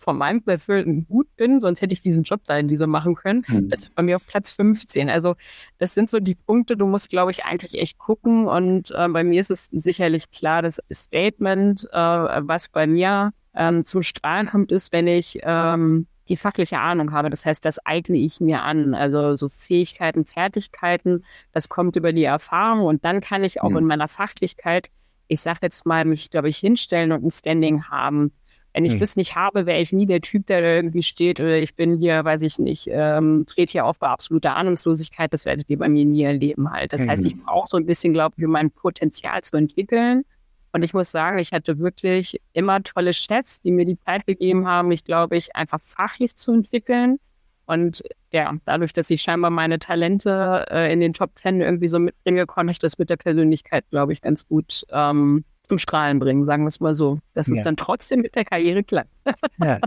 von 0.00 0.16
meinem 0.16 0.42
Befüllen 0.42 1.06
gut 1.06 1.28
bin, 1.36 1.60
sonst 1.60 1.82
hätte 1.82 1.92
ich 1.92 2.00
diesen 2.00 2.22
Job 2.22 2.40
da 2.46 2.56
in 2.56 2.68
dieser 2.68 2.86
machen 2.86 3.14
können. 3.14 3.44
Mhm. 3.46 3.68
Das 3.68 3.80
ist 3.80 3.94
bei 3.94 4.02
mir 4.02 4.16
auf 4.16 4.26
Platz 4.26 4.50
15. 4.50 5.10
Also 5.10 5.36
das 5.78 5.94
sind 5.94 6.08
so 6.08 6.20
die 6.20 6.34
Punkte, 6.34 6.76
du 6.76 6.86
musst, 6.86 7.10
glaube 7.10 7.30
ich, 7.30 7.44
eigentlich 7.44 7.78
echt 7.78 7.98
gucken. 7.98 8.48
Und 8.48 8.90
äh, 8.92 9.08
bei 9.08 9.24
mir 9.24 9.40
ist 9.40 9.50
es 9.50 9.66
sicherlich 9.66 10.30
klar, 10.30 10.62
das 10.62 10.80
Statement, 10.90 11.86
äh, 11.92 11.96
was 11.96 12.68
bei 12.68 12.86
mir 12.86 13.32
ähm, 13.54 13.84
zum 13.84 14.02
Strahlen 14.02 14.48
kommt, 14.48 14.72
ist, 14.72 14.90
wenn 14.92 15.06
ich 15.06 15.38
ähm, 15.42 16.06
die 16.30 16.36
fachliche 16.36 16.78
Ahnung 16.78 17.12
habe. 17.12 17.28
Das 17.28 17.44
heißt, 17.44 17.62
das 17.64 17.84
eigne 17.84 18.16
ich 18.16 18.40
mir 18.40 18.62
an. 18.62 18.94
Also 18.94 19.36
so 19.36 19.50
Fähigkeiten, 19.50 20.24
Fertigkeiten, 20.24 21.24
das 21.52 21.68
kommt 21.68 21.96
über 21.96 22.14
die 22.14 22.24
Erfahrung 22.24 22.86
und 22.86 23.04
dann 23.04 23.20
kann 23.20 23.44
ich 23.44 23.60
auch 23.60 23.70
mhm. 23.70 23.78
in 23.78 23.84
meiner 23.84 24.08
Fachlichkeit, 24.08 24.88
ich 25.28 25.42
sage 25.42 25.58
jetzt 25.62 25.84
mal, 25.84 26.04
mich, 26.06 26.30
glaube 26.30 26.48
ich, 26.48 26.56
hinstellen 26.56 27.12
und 27.12 27.24
ein 27.24 27.30
Standing 27.30 27.84
haben. 27.84 28.32
Wenn 28.72 28.84
ich 28.84 28.92
hm. 28.92 29.00
das 29.00 29.16
nicht 29.16 29.34
habe, 29.34 29.66
wäre 29.66 29.80
ich 29.80 29.92
nie 29.92 30.06
der 30.06 30.20
Typ, 30.20 30.46
der 30.46 30.62
irgendwie 30.62 31.02
steht, 31.02 31.40
oder 31.40 31.58
ich 31.58 31.74
bin 31.74 31.98
hier, 31.98 32.24
weiß 32.24 32.42
ich 32.42 32.58
nicht, 32.58 32.88
ähm, 32.90 33.44
trete 33.46 33.72
hier 33.72 33.84
auf 33.84 33.98
bei 33.98 34.08
absoluter 34.08 34.54
Ahnungslosigkeit. 34.56 35.32
Das 35.32 35.44
werdet 35.44 35.68
ihr 35.68 35.78
bei 35.78 35.88
mir 35.88 36.04
nie 36.04 36.22
erleben 36.22 36.70
halt. 36.70 36.92
Das 36.92 37.04
mhm. 37.04 37.10
heißt, 37.10 37.24
ich 37.24 37.32
hm. 37.32 37.42
brauche 37.44 37.68
so 37.68 37.76
ein 37.76 37.86
bisschen, 37.86 38.12
glaube 38.12 38.34
ich, 38.38 38.44
um 38.44 38.52
mein 38.52 38.70
Potenzial 38.70 39.42
zu 39.42 39.56
entwickeln. 39.56 40.24
Und 40.72 40.82
ich 40.82 40.94
muss 40.94 41.10
sagen, 41.10 41.38
ich 41.38 41.52
hatte 41.52 41.78
wirklich 41.78 42.40
immer 42.52 42.82
tolle 42.82 43.12
Chefs, 43.12 43.60
die 43.60 43.72
mir 43.72 43.84
die 43.84 43.98
Zeit 43.98 44.26
gegeben 44.26 44.68
haben, 44.68 44.88
mich, 44.88 45.02
glaube 45.02 45.36
ich, 45.36 45.56
einfach 45.56 45.80
fachlich 45.80 46.36
zu 46.36 46.52
entwickeln. 46.52 47.18
Und 47.66 48.02
ja, 48.32 48.52
dadurch, 48.64 48.92
dass 48.92 49.10
ich 49.10 49.22
scheinbar 49.22 49.50
meine 49.50 49.78
Talente 49.78 50.66
äh, 50.70 50.92
in 50.92 51.00
den 51.00 51.12
Top 51.12 51.34
Ten 51.34 51.60
irgendwie 51.60 51.88
so 51.88 51.98
mitbringe, 51.98 52.46
konnte 52.46 52.72
ich 52.72 52.78
das 52.78 52.98
mit 52.98 53.10
der 53.10 53.16
Persönlichkeit, 53.16 53.84
glaube 53.90 54.12
ich, 54.12 54.22
ganz 54.22 54.46
gut 54.46 54.84
ähm, 54.90 55.44
zum 55.70 55.78
Strahlen 55.78 56.18
bringen, 56.18 56.46
sagen 56.46 56.64
wir 56.64 56.68
es 56.68 56.80
mal 56.80 56.96
so. 56.96 57.16
Dass 57.32 57.46
ja. 57.46 57.54
es 57.54 57.62
dann 57.62 57.76
trotzdem 57.76 58.20
mit 58.20 58.34
der 58.34 58.44
Karriere 58.44 58.82
klappt. 58.82 59.10
ja, 59.58 59.78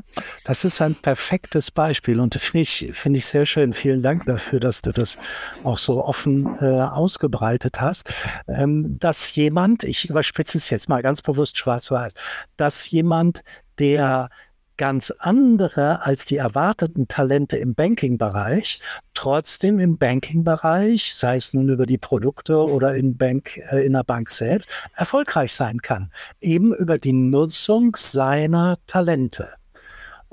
das 0.46 0.63
ist 0.63 0.82
ein 0.82 0.96
perfektes 0.96 1.72
Beispiel 1.72 2.22
und 2.22 2.36
finde 2.36 2.62
ich, 2.62 2.89
finde 2.93 3.19
ich 3.19 3.26
sehr 3.26 3.46
schön. 3.46 3.74
Vielen 3.74 4.02
Dank 4.02 4.26
dafür, 4.26 4.62
dass 4.62 4.82
du 4.82 4.93
das 4.93 5.17
auch 5.65 5.78
so 5.78 6.02
offen 6.04 6.56
äh, 6.62 6.82
ausgebreitet 6.82 7.82
hast. 7.82 8.10
Ähm, 8.48 8.98
dass 8.98 9.36
jemand, 9.36 9.84
ich 9.84 10.10
überspitze 10.10 10.58
es 10.58 10.69
jetzt 10.69 10.88
mal 10.88 11.02
ganz 11.02 11.22
bewusst 11.22 11.58
schwarz-weiß, 11.58 12.13
dass 12.56 12.89
jemand, 12.89 13.43
der 13.78 14.30
ganz 14.78 15.12
andere 15.20 16.02
als 16.04 16.26
die 16.26 16.38
erwarteten 16.38 17.08
Talente 17.08 17.58
im 17.58 17.76
Banking-Bereich, 17.76 18.80
trotzdem 19.14 19.80
im 19.80 19.98
Banking-Bereich, 19.98 21.14
sei 21.16 21.38
es 21.38 21.54
nun 21.54 21.70
über 21.70 21.86
die 21.86 21.98
Produkte 21.98 22.58
oder 22.58 22.96
in, 22.96 23.18
Bank, 23.18 23.58
äh, 23.72 23.86
in 23.86 23.94
der 23.94 24.04
Bank 24.04 24.30
selbst, 24.30 24.70
erfolgreich 24.96 25.54
sein 25.54 25.82
kann. 25.82 26.12
Eben 26.42 26.74
über 26.74 26.98
die 26.98 27.14
Nutzung 27.14 27.96
seiner 27.96 28.78
Talente. 28.88 29.54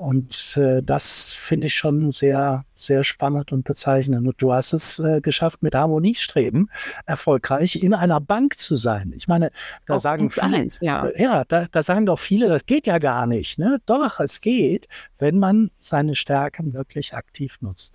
Und 0.01 0.57
äh, 0.57 0.81
das 0.81 1.31
finde 1.33 1.67
ich 1.67 1.75
schon 1.75 2.11
sehr, 2.11 2.65
sehr 2.73 3.03
spannend 3.03 3.51
und 3.51 3.63
bezeichnend. 3.65 4.27
Und 4.27 4.41
du 4.41 4.51
hast 4.51 4.73
es 4.73 4.97
äh, 4.97 5.21
geschafft, 5.21 5.61
mit 5.61 5.75
Harmoniestreben 5.75 6.71
erfolgreich 7.05 7.83
in 7.83 7.93
einer 7.93 8.19
Bank 8.19 8.57
zu 8.57 8.75
sein. 8.77 9.13
Ich 9.15 9.27
meine, 9.27 9.51
da 9.85 9.97
Auf 9.97 10.01
sagen 10.01 10.31
viele, 10.31 10.57
eins, 10.57 10.79
ja, 10.81 11.07
ja 11.15 11.43
da, 11.47 11.67
da, 11.71 11.83
sagen 11.83 12.07
doch 12.07 12.17
viele, 12.17 12.49
das 12.49 12.65
geht 12.65 12.87
ja 12.87 12.97
gar 12.97 13.27
nicht. 13.27 13.59
Ne? 13.59 13.79
Doch, 13.85 14.19
es 14.19 14.41
geht, 14.41 14.87
wenn 15.19 15.37
man 15.37 15.69
seine 15.77 16.15
Stärken 16.15 16.73
wirklich 16.73 17.13
aktiv 17.13 17.59
nutzt. 17.61 17.93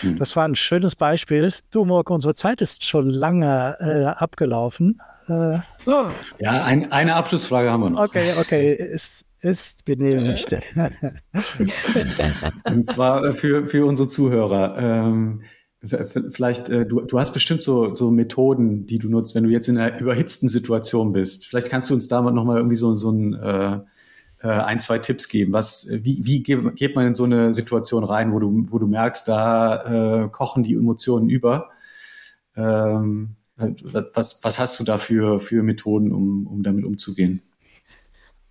Hm. 0.00 0.18
Das 0.18 0.34
war 0.34 0.44
ein 0.44 0.56
schönes 0.56 0.96
Beispiel. 0.96 1.52
Du, 1.70 1.84
Morg, 1.84 2.10
unsere 2.10 2.34
Zeit 2.34 2.60
ist 2.60 2.84
schon 2.84 3.08
lange 3.10 3.76
äh, 3.78 4.06
abgelaufen. 4.06 5.00
Äh, 5.28 5.58
oh. 5.86 6.06
Ja, 6.38 6.64
ein, 6.64 6.92
eine 6.92 7.14
Abschlussfrage 7.14 7.70
haben 7.70 7.82
wir 7.82 7.90
noch. 7.90 8.04
Okay, 8.04 8.32
okay. 8.38 8.74
Ist, 8.74 9.24
ist 9.40 9.84
genehmigt. 9.86 10.54
Und 12.64 12.86
zwar 12.86 13.24
äh, 13.24 13.32
für, 13.32 13.66
für 13.66 13.86
unsere 13.86 14.08
Zuhörer. 14.08 14.76
Ähm, 14.78 15.42
vielleicht, 15.84 16.68
äh, 16.68 16.86
du, 16.86 17.00
du 17.00 17.18
hast 17.18 17.32
bestimmt 17.32 17.62
so, 17.62 17.94
so 17.94 18.10
Methoden, 18.10 18.86
die 18.86 18.98
du 18.98 19.08
nutzt, 19.08 19.34
wenn 19.34 19.44
du 19.44 19.50
jetzt 19.50 19.68
in 19.68 19.78
einer 19.78 19.98
überhitzten 20.00 20.48
Situation 20.48 21.12
bist. 21.12 21.46
Vielleicht 21.46 21.68
kannst 21.70 21.90
du 21.90 21.94
uns 21.94 22.08
da 22.08 22.20
nochmal 22.20 22.58
irgendwie 22.58 22.76
so, 22.76 22.94
so 22.94 23.10
ein, 23.10 23.34
äh, 23.34 23.80
äh, 24.42 24.48
ein, 24.48 24.80
zwei 24.80 24.98
Tipps 24.98 25.28
geben. 25.28 25.52
Was, 25.52 25.88
wie, 25.90 26.24
wie 26.24 26.42
geht 26.42 26.94
man 26.94 27.06
in 27.06 27.14
so 27.14 27.24
eine 27.24 27.52
Situation 27.52 28.04
rein, 28.04 28.32
wo 28.32 28.38
du, 28.38 28.66
wo 28.68 28.78
du 28.78 28.86
merkst, 28.86 29.26
da 29.26 30.24
äh, 30.24 30.28
kochen 30.28 30.62
die 30.62 30.74
Emotionen 30.74 31.28
über? 31.28 31.70
Ähm, 32.56 33.36
was, 34.14 34.42
was 34.44 34.58
hast 34.58 34.80
du 34.80 34.84
da 34.84 34.98
für, 34.98 35.40
für 35.40 35.62
Methoden, 35.62 36.12
um, 36.12 36.46
um 36.46 36.62
damit 36.62 36.84
umzugehen? 36.84 37.42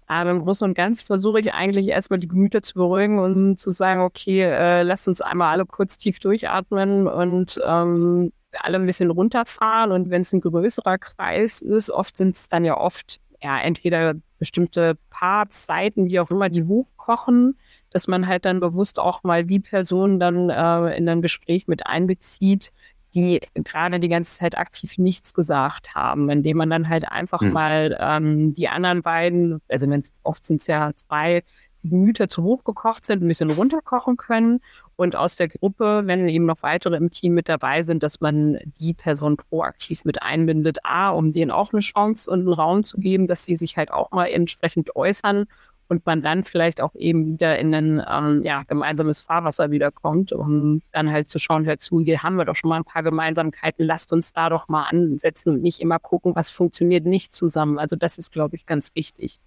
Aber 0.07 0.31
im 0.31 0.43
Großen 0.43 0.67
und 0.67 0.73
Ganzen 0.73 1.05
versuche 1.05 1.39
ich 1.39 1.53
eigentlich 1.53 1.87
erstmal 1.87 2.19
die 2.19 2.27
Gemüter 2.27 2.61
zu 2.61 2.73
beruhigen 2.73 3.17
und 3.17 3.57
zu 3.57 3.71
sagen, 3.71 4.01
okay, 4.01 4.41
äh, 4.41 4.81
lasst 4.83 5.07
uns 5.07 5.21
einmal 5.21 5.53
alle 5.53 5.65
kurz 5.65 5.97
tief 5.97 6.19
durchatmen 6.19 7.07
und 7.07 7.61
ähm, 7.65 8.33
alle 8.59 8.77
ein 8.77 8.85
bisschen 8.85 9.09
runterfahren. 9.09 9.93
Und 9.93 10.09
wenn 10.09 10.21
es 10.21 10.33
ein 10.33 10.41
größerer 10.41 10.97
Kreis 10.97 11.61
ist, 11.61 11.91
oft 11.91 12.17
sind 12.17 12.35
es 12.35 12.49
dann 12.49 12.65
ja 12.65 12.77
oft 12.77 13.21
ja 13.41 13.57
entweder 13.59 14.15
bestimmte 14.37 14.97
Parts, 15.09 15.65
Seiten, 15.65 16.07
wie 16.07 16.19
auch 16.19 16.29
immer, 16.29 16.49
die 16.49 16.63
hochkochen, 16.63 17.57
dass 17.89 18.07
man 18.07 18.27
halt 18.27 18.45
dann 18.45 18.59
bewusst 18.59 18.99
auch 18.99 19.23
mal 19.23 19.45
die 19.45 19.59
Person 19.59 20.19
dann 20.19 20.49
äh, 20.49 20.97
in 20.97 21.07
ein 21.07 21.21
Gespräch 21.21 21.67
mit 21.67 21.87
einbezieht, 21.87 22.71
die 23.13 23.41
gerade 23.53 23.99
die 23.99 24.09
ganze 24.09 24.37
Zeit 24.37 24.57
aktiv 24.57 24.97
nichts 24.97 25.33
gesagt 25.33 25.95
haben, 25.95 26.29
indem 26.29 26.57
man 26.57 26.69
dann 26.69 26.89
halt 26.89 27.07
einfach 27.09 27.41
mhm. 27.41 27.51
mal 27.51 27.97
ähm, 27.99 28.53
die 28.53 28.69
anderen 28.69 29.01
beiden, 29.01 29.61
also 29.69 29.87
oft 30.23 30.45
sind 30.45 30.61
es 30.61 30.67
ja 30.67 30.91
zwei, 30.95 31.43
Gemüter 31.83 32.29
zu 32.29 32.43
hoch 32.43 32.63
gekocht 32.63 33.05
sind, 33.05 33.23
ein 33.23 33.27
bisschen 33.27 33.49
runterkochen 33.49 34.17
können 34.17 34.61
und 34.95 35.15
aus 35.15 35.35
der 35.35 35.47
Gruppe, 35.47 36.03
wenn 36.05 36.27
eben 36.29 36.45
noch 36.45 36.61
weitere 36.61 36.95
im 36.95 37.09
Team 37.09 37.33
mit 37.33 37.49
dabei 37.49 37.83
sind, 37.83 38.03
dass 38.03 38.21
man 38.21 38.59
die 38.79 38.93
Person 38.93 39.37
proaktiv 39.37 40.05
mit 40.05 40.21
einbindet, 40.21 40.79
a, 40.83 41.09
um 41.09 41.31
denen 41.31 41.51
auch 41.51 41.73
eine 41.73 41.81
Chance 41.81 42.29
und 42.29 42.41
einen 42.41 42.53
Raum 42.53 42.83
zu 42.83 42.97
geben, 42.97 43.27
dass 43.27 43.45
sie 43.45 43.55
sich 43.55 43.77
halt 43.77 43.91
auch 43.91 44.11
mal 44.11 44.27
entsprechend 44.27 44.95
äußern 44.95 45.47
und 45.91 46.05
man 46.05 46.21
dann 46.21 46.45
vielleicht 46.45 46.79
auch 46.79 46.95
eben 46.95 47.25
wieder 47.25 47.59
in 47.59 47.75
ein 47.75 48.01
ähm, 48.09 48.43
ja, 48.43 48.63
gemeinsames 48.63 49.19
Fahrwasser 49.19 49.71
wiederkommt, 49.71 50.31
um 50.31 50.81
dann 50.93 51.11
halt 51.11 51.29
zu 51.29 51.37
schauen, 51.37 51.65
hör 51.65 51.79
zu, 51.79 51.99
hier 51.99 52.23
haben 52.23 52.37
wir 52.37 52.45
doch 52.45 52.55
schon 52.55 52.69
mal 52.69 52.77
ein 52.77 52.85
paar 52.85 53.03
Gemeinsamkeiten, 53.03 53.85
lasst 53.85 54.13
uns 54.13 54.31
da 54.31 54.49
doch 54.49 54.69
mal 54.69 54.85
ansetzen 54.85 55.49
und 55.49 55.61
nicht 55.61 55.81
immer 55.81 55.99
gucken, 55.99 56.33
was 56.33 56.49
funktioniert 56.49 57.05
nicht 57.05 57.35
zusammen. 57.35 57.77
Also 57.77 57.97
das 57.97 58.17
ist, 58.17 58.31
glaube 58.31 58.55
ich, 58.55 58.65
ganz 58.65 58.95
wichtig. 58.95 59.41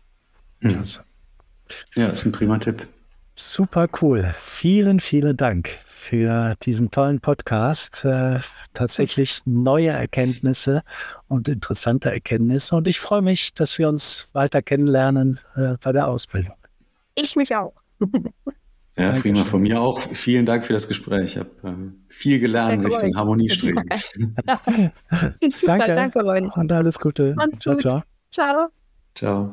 Ja, 0.60 0.82
ja 1.94 2.08
ist 2.08 2.26
ein 2.26 2.32
prima 2.32 2.58
Tipp. 2.58 2.86
Super 3.34 3.88
cool. 4.02 4.34
Vielen, 4.36 5.00
vielen 5.00 5.38
Dank 5.38 5.70
für 6.04 6.54
diesen 6.62 6.90
tollen 6.90 7.20
Podcast. 7.20 8.04
Äh, 8.04 8.40
tatsächlich 8.74 9.40
neue 9.46 9.88
Erkenntnisse 9.88 10.82
und 11.28 11.48
interessante 11.48 12.12
Erkenntnisse. 12.12 12.76
Und 12.76 12.86
ich 12.86 13.00
freue 13.00 13.22
mich, 13.22 13.54
dass 13.54 13.78
wir 13.78 13.88
uns 13.88 14.28
weiter 14.32 14.60
kennenlernen 14.60 15.40
äh, 15.56 15.74
bei 15.82 15.92
der 15.92 16.08
Ausbildung. 16.08 16.54
Ich 17.14 17.36
mich 17.36 17.54
auch. 17.54 17.72
Ja, 18.96 19.06
Dankeschön. 19.06 19.32
prima. 19.34 19.44
Von 19.44 19.62
mir 19.62 19.80
auch. 19.80 19.98
Vielen 19.98 20.46
Dank 20.46 20.64
für 20.64 20.72
das 20.72 20.86
Gespräch. 20.86 21.32
Ich 21.32 21.38
habe 21.38 21.50
äh, 21.64 21.72
viel 22.06 22.38
gelernt 22.38 22.84
durch 22.84 23.00
den 23.00 23.16
Harmoniestreben. 23.16 23.82
danke. 24.46 25.94
danke, 25.96 26.20
Leute. 26.20 26.48
Und 26.54 26.70
alles 26.70 27.00
Gute. 27.00 27.34
Ciao, 27.58 27.74
gut. 27.74 27.82
ciao. 27.82 28.02
Ciao. 28.30 28.68
Ciao. 29.16 29.52